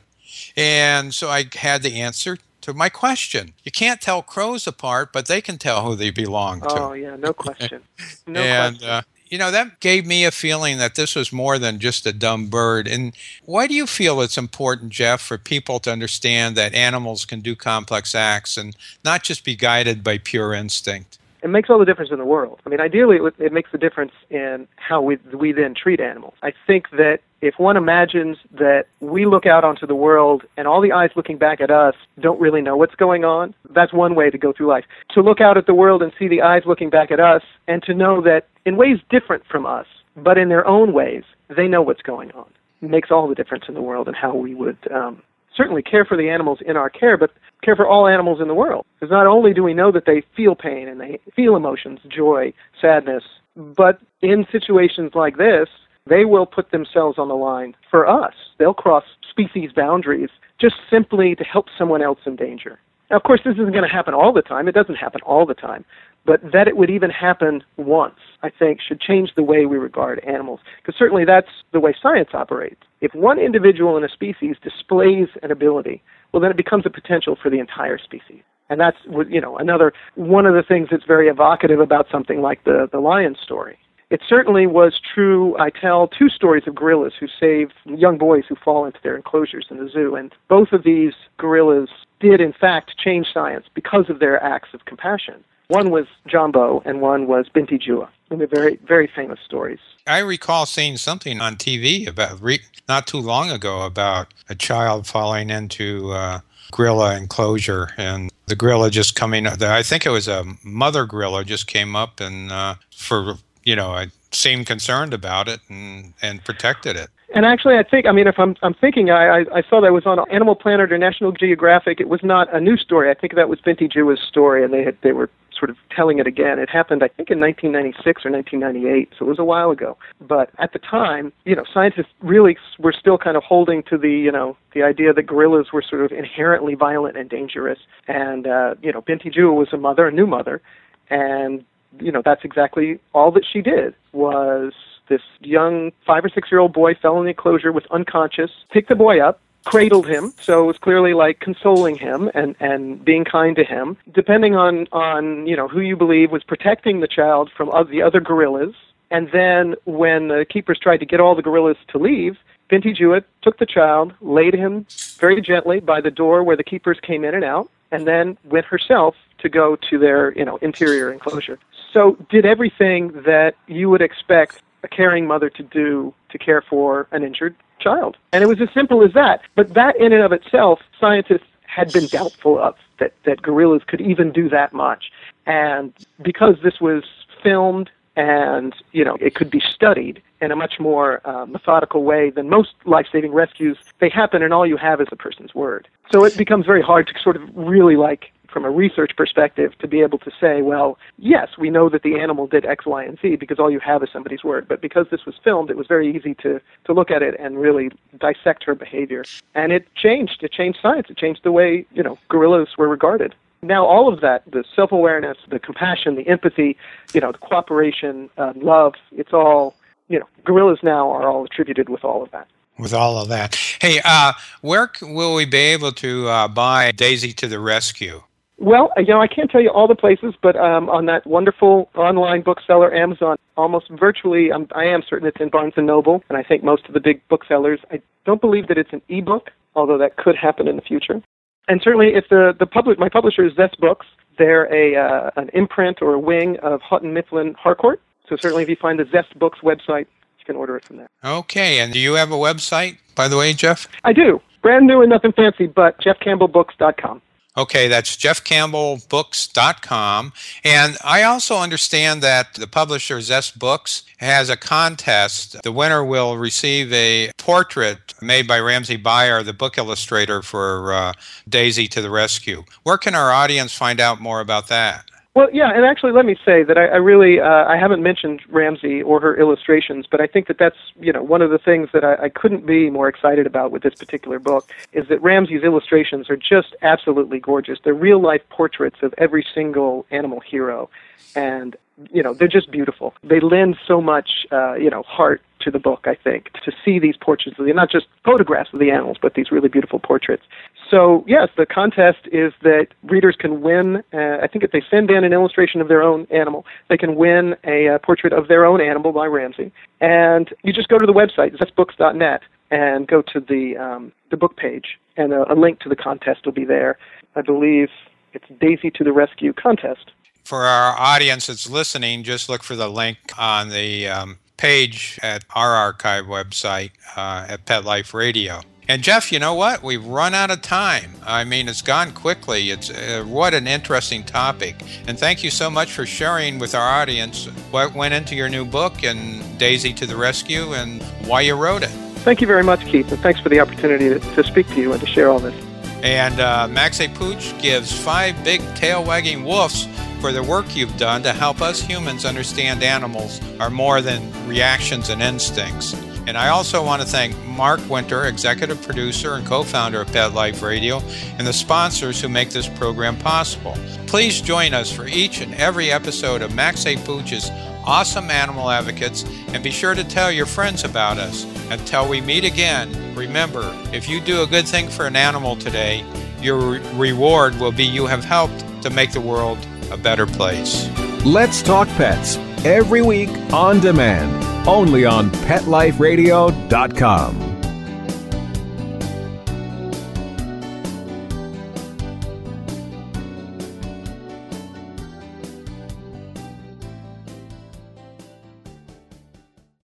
And 0.56 1.12
so 1.12 1.30
I 1.30 1.46
had 1.56 1.82
the 1.82 2.00
answer 2.00 2.38
to 2.62 2.74
my 2.76 2.90
question. 2.90 3.54
You 3.64 3.72
can't 3.72 4.00
tell 4.00 4.22
crows 4.22 4.68
apart, 4.68 5.12
but 5.12 5.26
they 5.26 5.42
can 5.42 5.58
tell 5.58 5.84
who 5.84 5.96
they 5.96 6.12
belong 6.12 6.62
to. 6.62 6.70
Oh 6.70 6.94
yeah, 6.94 7.16
no 7.16 7.34
question. 7.34 7.82
No 8.28 8.42
and, 8.42 8.78
question. 8.78 8.90
Uh, 8.90 9.02
you 9.32 9.38
know, 9.38 9.50
that 9.50 9.80
gave 9.80 10.06
me 10.06 10.26
a 10.26 10.32
feeling 10.32 10.78
that 10.78 10.96
this 10.96 11.16
was 11.16 11.32
more 11.32 11.58
than 11.58 11.80
just 11.80 12.06
a 12.06 12.12
dumb 12.12 12.48
bird. 12.48 12.86
And 12.86 13.14
why 13.46 13.66
do 13.66 13.74
you 13.74 13.88
feel 13.88 14.20
it's 14.22 14.38
important, 14.38 14.92
Jeff, 14.92 15.22
for 15.22 15.38
people 15.38 15.80
to 15.80 15.92
understand 15.92 16.58
that 16.58 16.76
animals 16.76 17.24
can 17.24 17.40
do 17.40 17.56
complex 17.56 18.14
acts 18.14 18.58
and 18.58 18.76
not 19.06 19.24
just 19.24 19.46
be 19.46 19.56
guided 19.56 20.04
by 20.04 20.18
pure 20.20 20.54
instinct? 20.54 21.18
it 21.44 21.50
makes 21.50 21.70
all 21.70 21.80
the 21.80 21.86
difference 21.86 22.12
in 22.12 22.20
the 22.20 22.26
world. 22.26 22.60
I 22.66 22.70
mean, 22.70 22.80
ideally, 22.80 23.18
it, 23.18 23.34
it 23.40 23.52
makes 23.52 23.72
the 23.72 23.78
difference 23.78 24.12
in 24.30 24.68
how 24.76 25.02
we, 25.02 25.18
we 25.34 25.52
then 25.52 25.74
treat 25.74 26.00
animals. 26.00 26.36
I 26.44 26.54
think 26.68 26.92
that 26.92 27.20
if 27.42 27.58
one 27.58 27.78
imagines 27.78 28.38
that 28.52 28.86
we 29.00 29.26
look 29.26 29.48
out 29.48 29.64
onto 29.64 29.88
the 29.88 29.96
world 29.96 30.44
and 30.56 30.68
all 30.68 30.82
the 30.82 30.92
eyes 30.92 31.10
looking 31.16 31.40
back 31.40 31.60
at 31.60 31.72
us 31.72 31.96
don't 32.20 32.40
really 32.40 32.62
know 32.62 32.78
what's 32.78 32.94
going 32.94 33.26
on, 33.26 33.56
that's 33.72 33.92
one 33.92 34.14
way 34.14 34.30
to 34.30 34.38
go 34.38 34.54
through 34.54 34.68
life. 34.68 34.86
To 35.14 35.22
look 35.22 35.42
out 35.42 35.58
at 35.58 35.66
the 35.66 35.74
world 35.74 36.04
and 36.04 36.12
see 36.20 36.28
the 36.28 36.44
eyes 36.44 36.62
looking 36.68 36.92
back 36.92 37.10
at 37.10 37.20
us 37.20 37.42
and 37.68 37.82
to 37.84 37.96
know 37.96 38.22
that 38.22 38.46
in 38.66 38.78
ways 38.78 38.98
different 39.10 39.44
from 39.50 39.66
us, 39.66 39.86
but 40.16 40.38
in 40.38 40.50
their 40.50 40.68
own 40.68 40.94
ways, 40.94 41.24
they 41.56 41.68
know 41.68 41.82
what's 41.82 42.02
going 42.02 42.32
on 42.32 42.48
makes 42.82 43.12
all 43.12 43.28
the 43.28 43.36
difference 43.36 43.66
in 43.68 43.74
the 43.74 43.82
world 43.82 44.08
and 44.08 44.16
how 44.16 44.36
we 44.36 44.56
would 44.56 44.78
um, 44.92 45.22
certainly 45.56 45.82
care 45.82 46.06
for 46.06 46.18
the 46.18 46.30
animals 46.30 46.60
in 46.66 46.76
our 46.76 46.90
care, 46.90 47.18
but 47.18 47.32
care 47.64 47.76
for 47.76 47.88
all 47.88 48.08
animals 48.08 48.42
in 48.42 48.48
the 48.48 48.56
world. 48.56 48.86
Because 49.00 49.12
not 49.12 49.28
only 49.28 49.54
do 49.54 49.64
we 49.64 49.74
know 49.74 49.92
that 49.92 50.06
they 50.06 50.24
feel 50.36 50.56
pain 50.56 50.88
and 50.88 51.00
they 51.00 51.20
feel 51.36 51.56
emotions, 51.56 52.00
joy, 52.08 52.54
sadness, 52.80 53.24
but 53.56 54.00
in 54.22 54.46
situations 54.52 55.12
like 55.14 55.38
this, 55.38 55.68
they 56.08 56.26
will 56.26 56.46
put 56.46 56.72
themselves 56.72 57.20
on 57.20 57.28
the 57.28 57.36
line 57.36 57.76
for 57.90 58.08
us. 58.08 58.34
They'll 58.58 58.74
cross 58.74 59.04
species 59.30 59.72
boundaries 59.76 60.30
just 60.60 60.76
simply 60.90 61.36
to 61.36 61.44
help 61.44 61.68
someone 61.78 62.02
else 62.02 62.20
in 62.26 62.36
danger. 62.36 62.80
Now, 63.10 63.18
of 63.18 63.24
course, 63.24 63.42
this 63.44 63.54
isn't 63.54 63.72
going 63.72 63.88
to 63.88 63.94
happen 63.94 64.14
all 64.14 64.32
the 64.32 64.42
time. 64.42 64.68
It 64.68 64.72
doesn't 64.74 64.96
happen 64.96 65.22
all 65.26 65.46
the 65.46 65.54
time. 65.54 65.86
But 66.26 66.42
that 66.54 66.68
it 66.68 66.78
would 66.78 66.92
even 66.92 67.10
happen 67.10 67.64
once, 67.78 68.20
I 68.44 68.50
think, 68.52 68.80
should 68.80 69.02
change 69.02 69.32
the 69.36 69.44
way 69.44 69.66
we 69.66 69.78
regard 69.78 70.20
animals. 70.20 70.60
Because 70.78 70.98
certainly 70.98 71.26
that's 71.26 71.50
the 71.74 71.80
way 71.80 71.96
science 72.00 72.30
operates. 72.34 72.82
If 73.02 73.16
one 73.16 73.40
individual 73.40 73.98
in 73.98 74.04
a 74.04 74.10
species 74.10 74.56
displays 74.62 75.30
an 75.42 75.52
ability, 75.52 76.04
well, 76.32 76.42
then 76.42 76.52
it 76.52 76.58
becomes 76.58 76.86
a 76.86 76.92
potential 76.92 77.36
for 77.42 77.50
the 77.50 77.60
entire 77.60 77.98
species. 77.98 78.44
And 78.70 78.80
that's, 78.80 78.98
you 79.30 79.42
know, 79.42 79.58
another 79.58 79.92
one 80.16 80.46
of 80.46 80.54
the 80.54 80.64
things 80.64 80.90
that's 80.92 81.06
very 81.06 81.28
evocative 81.28 81.80
about 81.80 82.06
something 82.12 82.42
like 82.42 82.64
the, 82.64 82.88
the 82.92 83.00
lion 83.00 83.36
story. 83.44 83.78
It 84.12 84.22
certainly 84.28 84.68
was 84.68 85.00
true. 85.14 85.58
I 85.58 85.70
tell 85.70 86.08
two 86.08 86.30
stories 86.30 86.64
of 86.68 86.76
gorillas 86.76 87.14
who 87.20 87.28
save 87.40 87.70
young 87.86 88.18
boys 88.18 88.44
who 88.48 88.56
fall 88.56 88.86
into 88.86 89.00
their 89.04 89.16
enclosures 89.16 89.68
in 89.72 89.78
the 89.78 89.90
zoo. 89.90 90.16
And 90.16 90.34
both 90.50 90.74
of 90.74 90.84
these 90.84 91.14
gorillas 91.38 91.90
did, 92.20 92.42
in 92.42 92.54
fact, 92.54 92.98
change 92.98 93.28
science 93.34 93.66
because 93.74 94.10
of 94.10 94.20
their 94.20 94.42
acts 94.44 94.70
of 94.74 94.86
compassion. 94.86 95.44
One 95.72 95.90
was 95.90 96.06
Jambo 96.28 96.84
and 96.86 97.00
one 97.00 97.28
was 97.28 97.48
Binti 97.48 97.80
Jua. 97.80 98.10
And 98.30 98.42
they're 98.42 98.48
very, 98.48 98.78
very 98.86 99.08
famous 99.08 99.40
stories. 99.46 99.80
I 100.06 100.20
recall 100.20 100.66
seeing 100.66 100.98
something 100.98 101.40
on 101.40 101.56
TV 101.56 102.06
about 102.06 102.42
re- 102.42 102.60
not 102.90 103.08
too 103.08 103.20
long 103.20 103.50
ago 103.50 103.84
about 103.84 104.34
a 104.50 104.56
child 104.56 105.08
falling 105.08 105.50
into 105.50 106.12
a 106.12 106.44
gorilla 106.74 107.16
enclosure 107.16 107.92
and 107.96 108.30
the 108.48 108.56
gorilla 108.58 108.90
just 108.90 109.16
coming 109.16 109.48
up. 109.48 109.62
I 109.62 109.82
think 109.82 110.06
it 110.06 110.10
was 110.10 110.28
a 110.28 110.44
mother 110.62 111.06
gorilla 111.06 111.46
just 111.46 111.68
came 111.68 111.96
up 111.96 112.20
and 112.20 112.52
uh, 112.52 112.76
for 112.94 113.36
you 113.64 113.78
know, 113.78 113.92
I 113.92 114.08
seemed 114.32 114.66
concerned 114.66 115.14
about 115.14 115.48
it 115.48 115.62
and 115.70 116.14
and 116.22 116.44
protected 116.44 116.98
it. 116.98 117.10
And 117.34 117.46
actually, 117.46 117.76
I 117.78 117.84
think, 117.84 118.06
I 118.06 118.12
mean, 118.12 118.28
if 118.28 118.38
I'm, 118.38 118.56
I'm 118.62 118.74
thinking, 118.74 119.10
I, 119.10 119.40
I, 119.40 119.40
I 119.56 119.62
saw 119.70 119.80
that 119.82 119.88
it 119.88 119.92
was 119.92 120.06
on 120.06 120.20
Animal 120.32 120.56
Planet 120.56 120.92
or 120.92 120.98
National 120.98 121.32
Geographic. 121.32 122.02
It 122.02 122.10
was 122.10 122.22
not 122.24 122.54
a 122.54 122.60
new 122.60 122.78
story. 122.78 123.10
I 123.10 123.14
think 123.14 123.36
that 123.36 123.48
was 123.48 123.60
Binti 123.62 123.88
Jua's 123.88 124.20
story, 124.28 124.64
and 124.64 124.74
they 124.74 124.84
had, 124.84 124.98
they 125.02 125.14
were 125.14 125.30
sort 125.58 125.70
of 125.70 125.78
telling 125.96 126.20
it 126.20 126.28
again. 126.28 126.60
It 126.60 126.70
happened, 126.70 127.04
I 127.04 127.08
think, 127.08 127.30
in 127.30 127.40
1996 127.40 128.26
or 128.26 128.32
1998, 128.32 129.10
so 129.18 129.26
it 129.26 129.30
was 129.30 129.40
a 129.40 129.46
while 129.46 129.72
ago. 129.72 129.98
But 130.20 130.50
at 130.60 130.74
the 130.74 130.80
time, 130.80 131.32
you 131.46 131.56
know, 131.56 131.64
scientists 131.74 132.12
really 132.22 132.58
were 132.80 132.94
still 132.94 133.18
kind 133.18 133.38
of 133.38 133.44
holding 133.44 133.84
to 133.84 133.98
the, 133.98 134.12
you 134.12 134.32
know, 134.32 134.58
the 134.74 134.84
idea 134.84 135.14
that 135.14 135.24
gorillas 135.24 135.68
were 135.72 135.84
sort 135.88 136.04
of 136.04 136.12
inherently 136.12 136.76
violent 136.76 137.16
and 137.16 137.30
dangerous. 137.30 137.80
And, 138.08 138.48
uh, 138.48 138.76
you 138.82 138.92
know, 138.92 139.02
Binti 139.02 139.30
Juwa 139.30 139.54
was 139.54 139.70
a 139.72 139.78
mother, 139.78 140.08
a 140.08 140.12
new 140.12 140.28
mother, 140.28 140.62
and 141.10 141.64
you 142.00 142.12
know 142.12 142.22
that's 142.24 142.44
exactly 142.44 143.00
all 143.14 143.32
that 143.32 143.46
she 143.52 143.62
did 143.62 143.94
was 144.14 144.74
this 145.12 145.22
young 145.42 145.92
five 146.06 146.26
or 146.26 146.30
six 146.30 146.52
year 146.52 146.60
old 146.60 146.74
boy 146.74 146.96
fell 146.96 147.18
in 147.18 147.24
the 147.24 147.30
enclosure 147.30 147.72
was 147.72 147.84
unconscious 147.92 148.52
picked 148.72 148.90
the 148.90 148.96
boy 148.96 149.20
up 149.20 149.40
cradled 149.66 150.08
him 150.08 150.34
so 150.40 150.64
it 150.64 150.66
was 150.66 150.78
clearly 150.78 151.14
like 151.14 151.40
consoling 151.40 151.96
him 151.96 152.30
and 152.34 152.56
and 152.60 153.04
being 153.06 153.24
kind 153.24 153.56
to 153.56 153.64
him. 153.64 153.98
Depending 154.12 154.56
on 154.56 154.88
on 154.92 155.46
you 155.46 155.56
know 155.56 155.68
who 155.68 155.82
you 155.82 155.96
believe 155.96 156.32
was 156.32 156.44
protecting 156.44 157.00
the 157.00 157.08
child 157.08 157.52
from 157.56 157.70
the 157.90 158.02
other 158.02 158.20
gorillas 158.20 158.74
and 159.12 159.30
then 159.32 159.76
when 159.86 160.30
the 160.30 160.46
keepers 160.50 160.80
tried 160.80 160.98
to 160.98 161.06
get 161.06 161.20
all 161.20 161.36
the 161.36 161.42
gorillas 161.42 161.78
to 161.90 161.98
leave 161.98 162.38
Binti 162.70 162.94
Jua 162.94 163.24
took 163.42 163.60
the 163.60 163.66
child 163.66 164.14
laid 164.22 164.54
him 164.54 164.86
very 165.20 165.42
gently 165.42 165.80
by 165.80 166.02
the 166.02 166.12
door 166.12 166.44
where 166.44 166.58
the 166.58 166.64
keepers 166.64 167.00
came 167.02 167.24
in 167.24 167.36
and 167.36 167.44
out 167.44 167.70
and 167.92 168.08
then 168.08 168.38
went 168.46 168.66
herself 168.66 169.16
to 169.40 169.50
go 169.50 169.78
to 169.90 170.00
their 170.00 170.34
you 170.34 170.46
know 170.46 170.58
interior 170.58 171.12
enclosure. 171.12 171.60
So 171.94 172.18
did 172.30 172.46
everything 172.46 173.12
that 173.26 173.56
you 173.68 173.90
would 173.90 174.02
expect 174.02 174.62
a 174.84 174.88
caring 174.88 175.28
mother 175.28 175.50
to 175.50 175.64
do 175.64 176.14
to 176.30 176.38
care 176.38 176.62
for 176.62 177.08
an 177.12 177.24
injured 177.24 177.56
child. 177.80 178.18
And 178.32 178.44
it 178.44 178.48
was 178.48 178.62
as 178.62 178.70
simple 178.74 179.04
as 179.04 179.14
that. 179.14 179.42
But 179.56 179.74
that 179.74 179.96
in 179.98 180.14
and 180.14 180.24
of 180.24 180.32
itself, 180.32 180.80
scientists 181.00 181.48
had 181.66 181.92
been 181.94 182.08
doubtful 182.08 182.60
of 182.60 182.76
that, 183.00 183.14
that 183.26 183.42
gorillas 183.42 183.84
could 183.88 184.02
even 184.02 184.32
do 184.32 184.50
that 184.50 184.74
much. 184.74 185.12
And 185.46 185.94
because 186.22 186.58
this 186.64 186.80
was 186.80 187.04
filmed 187.42 187.90
and 188.18 188.76
you 188.92 189.06
know 189.06 189.18
it 189.22 189.36
could 189.36 189.50
be 189.50 189.62
studied 189.62 190.22
in 190.42 190.52
a 190.52 190.56
much 190.56 190.82
more 190.82 191.26
uh, 191.26 191.46
methodical 191.46 192.04
way 192.04 192.30
than 192.30 192.50
most 192.50 192.74
life-saving 192.86 193.32
rescues, 193.32 193.78
they 194.00 194.10
happen 194.10 194.44
and 194.44 194.54
all 194.54 194.66
you 194.66 194.78
have 194.78 195.00
is 195.00 195.08
a 195.12 195.16
person's 195.16 195.56
word. 195.56 195.88
So 196.12 196.26
it 196.26 196.38
becomes 196.38 196.66
very 196.66 196.82
hard 196.82 197.08
to 197.08 197.14
sort 197.22 197.36
of 197.38 197.44
really 197.56 197.96
like 197.96 198.32
from 198.52 198.66
a 198.66 198.70
research 198.70 199.12
perspective 199.16 199.74
to 199.80 199.88
be 199.88 200.02
able 200.02 200.18
to 200.20 200.32
say, 200.40 200.62
well, 200.62 200.98
yes, 201.18 201.50
we 201.58 201.70
know 201.70 201.90
that 201.90 202.04
the 202.04 202.20
animal 202.20 202.48
did 202.48 202.66
X, 202.66 202.86
Y, 202.86 203.04
and 203.04 203.18
Z 203.20 203.38
because 203.38 203.60
all 203.60 203.72
you 203.72 203.80
have 203.80 204.04
is 204.04 204.10
somebody's 204.12 204.44
word. 204.44 204.68
But 204.68 204.82
because 204.82 205.08
this 205.10 205.26
was 205.26 205.36
filmed, 205.44 205.70
it 205.70 205.78
was 205.78 205.88
very 205.88 206.16
easy 206.16 206.34
to, 206.36 206.60
to 206.86 206.94
look 206.94 207.12
at 207.12 207.22
it 207.22 207.36
and 207.40 207.60
really 207.60 207.90
dissect 208.20 208.64
her 208.66 208.76
behavior. 208.76 209.24
And 209.56 209.72
it 209.72 209.88
changed. 209.96 210.44
It 210.44 210.52
changed 210.52 210.80
science. 210.82 211.08
It 211.10 211.18
changed 211.18 211.42
the 211.44 211.52
way, 211.52 211.86
you 211.94 212.04
know, 212.04 212.18
gorillas 212.30 212.70
were 212.78 212.88
regarded. 212.88 213.36
Now, 213.64 213.86
all 213.86 214.12
of 214.12 214.22
that, 214.22 214.44
the 214.52 214.64
self 214.76 214.92
awareness, 214.92 215.38
the 215.50 215.60
compassion, 215.60 216.16
the 216.16 216.28
empathy, 216.28 216.76
you 217.14 217.22
know, 217.22 217.32
the 217.32 217.38
cooperation, 217.38 218.30
uh, 218.38 218.54
love, 218.56 218.96
it's 219.12 219.34
all, 219.34 219.76
you 220.08 220.20
know, 220.20 220.28
gorillas 220.44 220.80
now 220.82 221.12
are 221.12 221.30
all 221.30 221.46
attributed 221.46 221.88
with 221.88 222.04
all 222.04 222.24
of 222.24 222.32
that 222.32 222.48
with 222.80 222.94
all 222.94 223.20
of 223.20 223.30
that. 223.30 223.56
Hey, 223.80 224.02
uh, 224.04 224.34
where 224.62 224.90
will 225.02 225.36
we 225.36 225.46
be 225.46 225.58
able 225.58 225.92
to 225.94 226.28
uh, 226.28 226.48
buy 226.48 226.92
Daisy 226.92 227.32
to 227.34 227.48
the 227.48 227.60
Rescue? 227.60 228.24
Well, 228.62 228.92
you 228.96 229.08
know, 229.08 229.20
I 229.20 229.28
can't 229.28 229.50
tell 229.50 229.60
you 229.60 229.72
all 229.72 229.88
the 229.88 229.96
places, 229.96 230.36
but 230.40 230.56
um, 230.56 230.88
on 230.88 231.08
that 231.08 231.26
wonderful 231.26 231.90
online 231.96 232.44
bookseller, 232.44 232.94
Amazon, 232.94 233.38
almost 233.58 233.90
virtually, 233.90 234.54
I'm, 234.54 234.68
I 234.76 234.86
am 234.86 235.02
certain 235.10 235.28
it's 235.28 235.42
in 235.42 235.50
Barnes 235.50 235.74
and 235.78 235.88
Noble, 235.88 236.24
and 236.30 236.38
I 236.38 236.44
think 236.44 236.64
most 236.64 236.86
of 236.86 236.94
the 236.94 237.00
big 237.00 237.28
booksellers. 237.28 237.80
I 237.90 238.04
don't 238.24 238.40
believe 238.40 238.68
that 238.68 238.78
it's 238.78 238.94
an 238.94 239.02
ebook, 239.10 239.50
although 239.76 239.98
that 239.98 240.18
could 240.18 240.36
happen 240.36 240.68
in 240.68 240.76
the 240.76 240.84
future. 240.84 241.24
And 241.68 241.82
certainly, 241.84 242.10
if 242.14 242.26
the 242.30 242.54
the 242.58 242.68
public, 242.68 243.00
my 243.00 243.10
publisher 243.10 243.44
is 243.44 243.56
Zest 243.56 243.80
Books, 243.80 244.06
they're 244.38 244.72
a 244.72 244.96
uh, 244.96 245.32
an 245.38 245.50
imprint 245.56 245.98
or 246.00 246.14
a 246.14 246.20
wing 246.20 246.58
of 246.62 246.82
Houghton 246.82 247.16
Mifflin 247.16 247.56
Harcourt. 247.56 248.00
So 248.30 248.36
certainly, 248.36 248.62
if 248.62 248.70
you 248.70 248.76
find 248.76 249.00
the 249.00 249.06
Zest 249.12 249.38
Books 249.40 249.58
website, 249.64 250.06
you 250.38 250.46
can 250.46 250.56
order 250.56 250.78
it 250.78 250.86
from 250.86 250.98
there. 250.98 251.10
Okay, 251.26 251.80
and 251.80 251.92
do 251.92 251.98
you 251.98 252.14
have 252.14 252.32
a 252.32 252.36
website, 252.36 253.00
by 253.16 253.28
the 253.28 253.38
way, 253.38 253.54
Jeff? 253.54 253.88
I 254.04 254.14
do. 254.14 254.40
Brand 254.62 254.86
new 254.86 255.02
and 255.02 255.10
nothing 255.10 255.32
fancy, 255.32 255.66
but 255.66 256.00
jeffcampbellbooks.com. 256.00 257.24
Okay, 257.58 257.90
that's 257.90 258.16
jeffcampbellbooks.com. 258.16 260.32
And 260.64 260.98
I 261.04 261.24
also 261.24 261.58
understand 261.58 262.24
that 262.24 262.54
the 262.54 262.68
publisher 262.68 263.20
Zest 263.20 263.60
Books 263.60 264.04
has 264.20 264.50
a 264.50 264.56
contest. 264.56 265.62
The 265.62 265.74
winner 265.74 266.02
will 266.02 266.38
receive 266.38 266.94
a 266.94 267.32
portrait 267.38 268.14
made 268.22 268.48
by 268.48 268.58
Ramsey 268.60 268.96
Beyer, 268.96 269.44
the 269.44 269.52
book 269.52 269.78
illustrator 269.78 270.42
for 270.42 270.94
uh, 270.94 271.12
Daisy 271.50 271.90
to 271.90 272.02
the 272.02 272.10
Rescue. 272.10 272.64
Where 272.84 272.98
can 272.98 273.16
our 273.16 273.34
audience 273.34 273.76
find 273.76 274.00
out 274.00 274.22
more 274.22 274.40
about 274.40 274.70
that? 274.70 275.11
Well, 275.34 275.48
yeah, 275.54 275.72
and 275.74 275.86
actually, 275.86 276.12
let 276.12 276.26
me 276.26 276.36
say 276.46 276.64
that 276.64 276.78
I, 276.78 276.88
I 276.88 276.98
really 276.98 277.40
uh, 277.40 277.64
I 277.66 277.78
haven't 277.78 278.04
mentioned 278.04 278.42
Ramsey 278.50 279.02
or 279.02 279.22
her 279.22 279.40
illustrations, 279.40 280.06
but 280.10 280.20
I 280.20 280.28
think 280.28 280.48
that 280.48 280.58
that's 280.58 280.76
you 281.00 281.14
know 281.14 281.24
one 281.24 281.42
of 281.42 281.52
the 281.52 281.58
things 281.58 281.88
that 281.94 282.04
I, 282.04 282.26
I 282.26 282.30
couldn't 282.30 282.66
be 282.66 282.90
more 282.90 283.08
excited 283.08 283.48
about 283.48 283.72
with 283.72 283.82
this 283.82 283.96
particular 283.96 284.40
book 284.40 284.70
is 284.92 285.08
that 285.08 285.22
Ramsey's 285.22 285.64
illustrations 285.64 286.30
are 286.30 286.36
just 286.36 286.76
absolutely 286.82 287.40
gorgeous. 287.40 287.80
They're 287.82 287.94
real 287.94 288.22
life 288.22 288.42
portraits 288.50 288.98
of 289.02 289.14
every 289.18 289.46
single 289.56 290.06
animal 290.12 290.42
hero, 290.42 290.90
and 291.34 291.78
you 292.12 292.24
know 292.24 292.34
they're 292.34 292.48
just 292.48 292.72
beautiful. 292.72 293.14
They 293.24 293.40
lend 293.40 293.78
so 293.88 294.02
much 294.02 294.46
uh, 294.52 294.74
you 294.76 294.90
know 294.90 295.04
heart 295.04 295.42
to 295.62 295.72
the 295.72 295.80
book. 295.80 296.06
I 296.06 296.16
think 296.16 296.52
to 296.66 296.72
see 296.84 297.00
these 297.00 297.16
portraits 297.18 297.60
of 297.60 297.66
the 297.66 297.74
not 297.74 297.92
just 297.92 298.08
photographs 298.26 298.72
of 298.74 298.80
the 298.80 298.92
animals, 298.92 299.18
but 299.22 299.34
these 299.36 299.52
really 299.52 299.70
beautiful 299.70 300.00
portraits. 300.00 300.44
So 300.90 301.24
yes, 301.28 301.50
the 301.58 301.66
contest 301.66 302.28
is 302.32 302.54
that 302.64 302.88
readers 303.04 303.36
can 303.40 303.62
win. 303.62 304.04
Uh, 304.14 304.38
I 304.42 304.48
think 304.48 304.64
if 304.64 304.72
they 304.72 304.84
send 304.90 305.10
in 305.12 305.24
an 305.24 305.34
illustration 305.34 305.82
of 305.82 305.88
their 305.88 306.02
own 306.02 306.28
animal, 306.32 306.66
they 306.90 306.98
can 306.98 307.16
win 307.16 307.56
a 307.64 307.90
uh, 307.90 307.98
portrait 308.00 308.34
of 308.34 308.48
their 308.48 308.66
own 308.66 308.82
animal 308.82 309.12
by 309.12 309.26
Ramsey. 309.26 309.72
And 310.00 310.50
you 310.64 310.74
just 310.74 310.88
go 310.88 310.98
to 310.98 311.06
the 311.06 311.14
website 311.14 311.56
zestbooks.net 311.58 312.42
and 312.72 313.08
go 313.08 313.22
to 313.22 313.40
the 313.40 313.78
um, 313.78 314.12
the 314.32 314.38
book 314.38 314.58
page, 314.58 314.98
and 315.18 315.34
a, 315.34 315.52
a 315.52 315.56
link 315.56 315.80
to 315.82 315.90
the 315.90 315.96
contest 315.96 316.46
will 316.46 316.54
be 316.54 316.66
there. 316.66 316.98
I 317.36 317.42
believe 317.42 317.90
it's 318.34 318.46
Daisy 318.60 318.92
to 318.92 319.04
the 319.04 319.12
Rescue 319.12 319.54
contest. 319.54 320.12
For 320.44 320.64
our 320.64 321.00
audience 321.00 321.48
that's 321.48 321.70
listening, 321.70 322.24
just 322.24 322.50
look 322.50 322.64
for 322.64 322.76
the 322.76 322.90
link 322.90 323.18
on 323.38 323.70
the 323.70 324.08
um, 324.08 324.38
page 324.58 325.20
at 325.24 325.44
our 325.56 325.72
archive 325.72 326.26
website 326.26 326.92
uh, 327.16 327.46
at 327.50 327.66
Pet 327.66 327.84
Life 327.84 328.14
Radio. 328.14 328.62
And 328.88 329.04
Jeff, 329.04 329.32
you 329.32 329.40
know 329.40 329.54
what? 329.54 329.84
We've 329.84 330.06
run 330.06 330.34
out 330.34 330.52
of 330.52 330.62
time. 330.62 331.12
I 331.26 331.46
mean, 331.46 331.70
it's 331.70 331.82
gone 331.82 332.12
quickly. 332.12 332.72
It's 332.72 332.90
uh, 332.90 333.24
what 333.26 333.54
an 333.54 333.66
interesting 333.66 334.24
topic. 334.24 334.76
And 335.08 335.18
thank 335.18 335.44
you 335.44 335.50
so 335.50 335.70
much 335.70 335.92
for 335.92 336.06
sharing 336.06 336.60
with 336.60 336.76
our 336.76 337.02
audience 337.02 337.46
what 337.72 337.96
went 337.96 338.14
into 338.14 338.36
your 338.36 338.50
new 338.50 338.66
book 338.66 339.04
and 339.04 339.58
Daisy 339.58 339.94
to 339.94 340.06
the 340.06 340.18
Rescue 340.18 340.74
and 340.74 341.02
why 341.26 341.42
you 341.42 341.56
wrote 341.56 341.84
it. 341.84 341.92
Thank 342.26 342.42
you 342.42 342.48
very 342.48 342.64
much, 342.64 342.86
Keith, 342.86 343.12
and 343.12 343.22
thanks 343.22 343.40
for 343.40 343.50
the 343.50 343.60
opportunity 343.60 344.10
to, 344.10 344.20
to 344.20 344.44
speak 344.44 344.68
to 344.68 344.82
you 344.82 344.92
and 344.92 345.00
to 345.00 345.08
share 345.08 345.30
all 345.30 345.40
this. 345.40 345.56
And 346.04 346.40
uh, 346.40 346.68
Max 346.68 347.00
A. 347.00 347.08
Pooch 347.08 347.58
gives 347.62 347.92
five 347.92 348.44
big 348.44 348.62
tail 348.76 349.04
wagging 349.04 349.44
woofs 349.44 349.88
for 350.22 350.32
the 350.32 350.44
work 350.44 350.76
you've 350.76 350.96
done 350.98 351.24
to 351.24 351.34
help 351.34 351.62
us 351.64 351.82
humans 351.82 352.26
understand 352.26 352.84
animals 352.84 353.42
are 353.60 353.72
more 353.72 354.02
than 354.02 354.22
reactions 354.48 355.10
and 355.10 355.20
instincts. 355.20 355.94
And 356.28 356.38
I 356.38 356.50
also 356.50 356.86
want 356.86 357.02
to 357.02 357.08
thank 357.08 357.36
Mark 357.46 357.82
Winter, 357.90 358.26
executive 358.26 358.80
producer 358.84 359.34
and 359.34 359.46
co 359.46 359.64
founder 359.64 360.02
of 360.02 360.14
Pet 360.14 360.34
Life 360.34 360.62
Radio, 360.62 361.00
and 361.40 361.48
the 361.48 361.52
sponsors 361.52 362.22
who 362.22 362.30
make 362.30 362.52
this 362.52 362.70
program 362.70 363.18
possible. 363.18 363.76
Please 364.06 364.42
join 364.42 364.76
us 364.76 364.92
for 364.92 365.08
each 365.08 365.42
and 365.42 365.56
every 365.56 365.92
episode 365.92 366.44
of 366.44 366.54
Max 366.54 366.86
A. 366.86 366.98
Pooch's 366.98 367.50
Awesome 367.84 368.30
Animal 368.30 368.70
Advocates, 368.70 369.26
and 369.48 369.64
be 369.64 369.72
sure 369.72 369.96
to 369.96 370.04
tell 370.04 370.32
your 370.32 370.46
friends 370.46 370.84
about 370.84 371.18
us. 371.18 371.46
Until 371.72 372.08
we 372.08 372.22
meet 372.22 372.44
again, 372.44 373.16
remember 373.16 373.76
if 373.92 374.08
you 374.08 374.22
do 374.22 374.44
a 374.44 374.48
good 374.48 374.68
thing 374.68 374.88
for 374.88 375.08
an 375.08 375.16
animal 375.16 375.56
today, 375.56 376.06
your 376.40 376.60
re- 376.60 376.80
reward 376.94 377.60
will 377.60 377.72
be 377.72 377.86
you 377.86 378.06
have 378.06 378.24
helped 378.24 378.64
to 378.84 378.92
make 378.92 379.12
the 379.14 379.22
world 379.22 379.58
a 379.92 379.98
better 379.98 380.26
place. 380.26 380.90
Let's 381.26 381.62
Talk 381.62 381.88
Pets 381.90 382.38
every 382.66 383.02
week 383.02 383.30
on 383.54 383.80
demand 383.80 384.42
only 384.68 385.06
on 385.06 385.30
PetLifeRadio.com. 385.32 387.51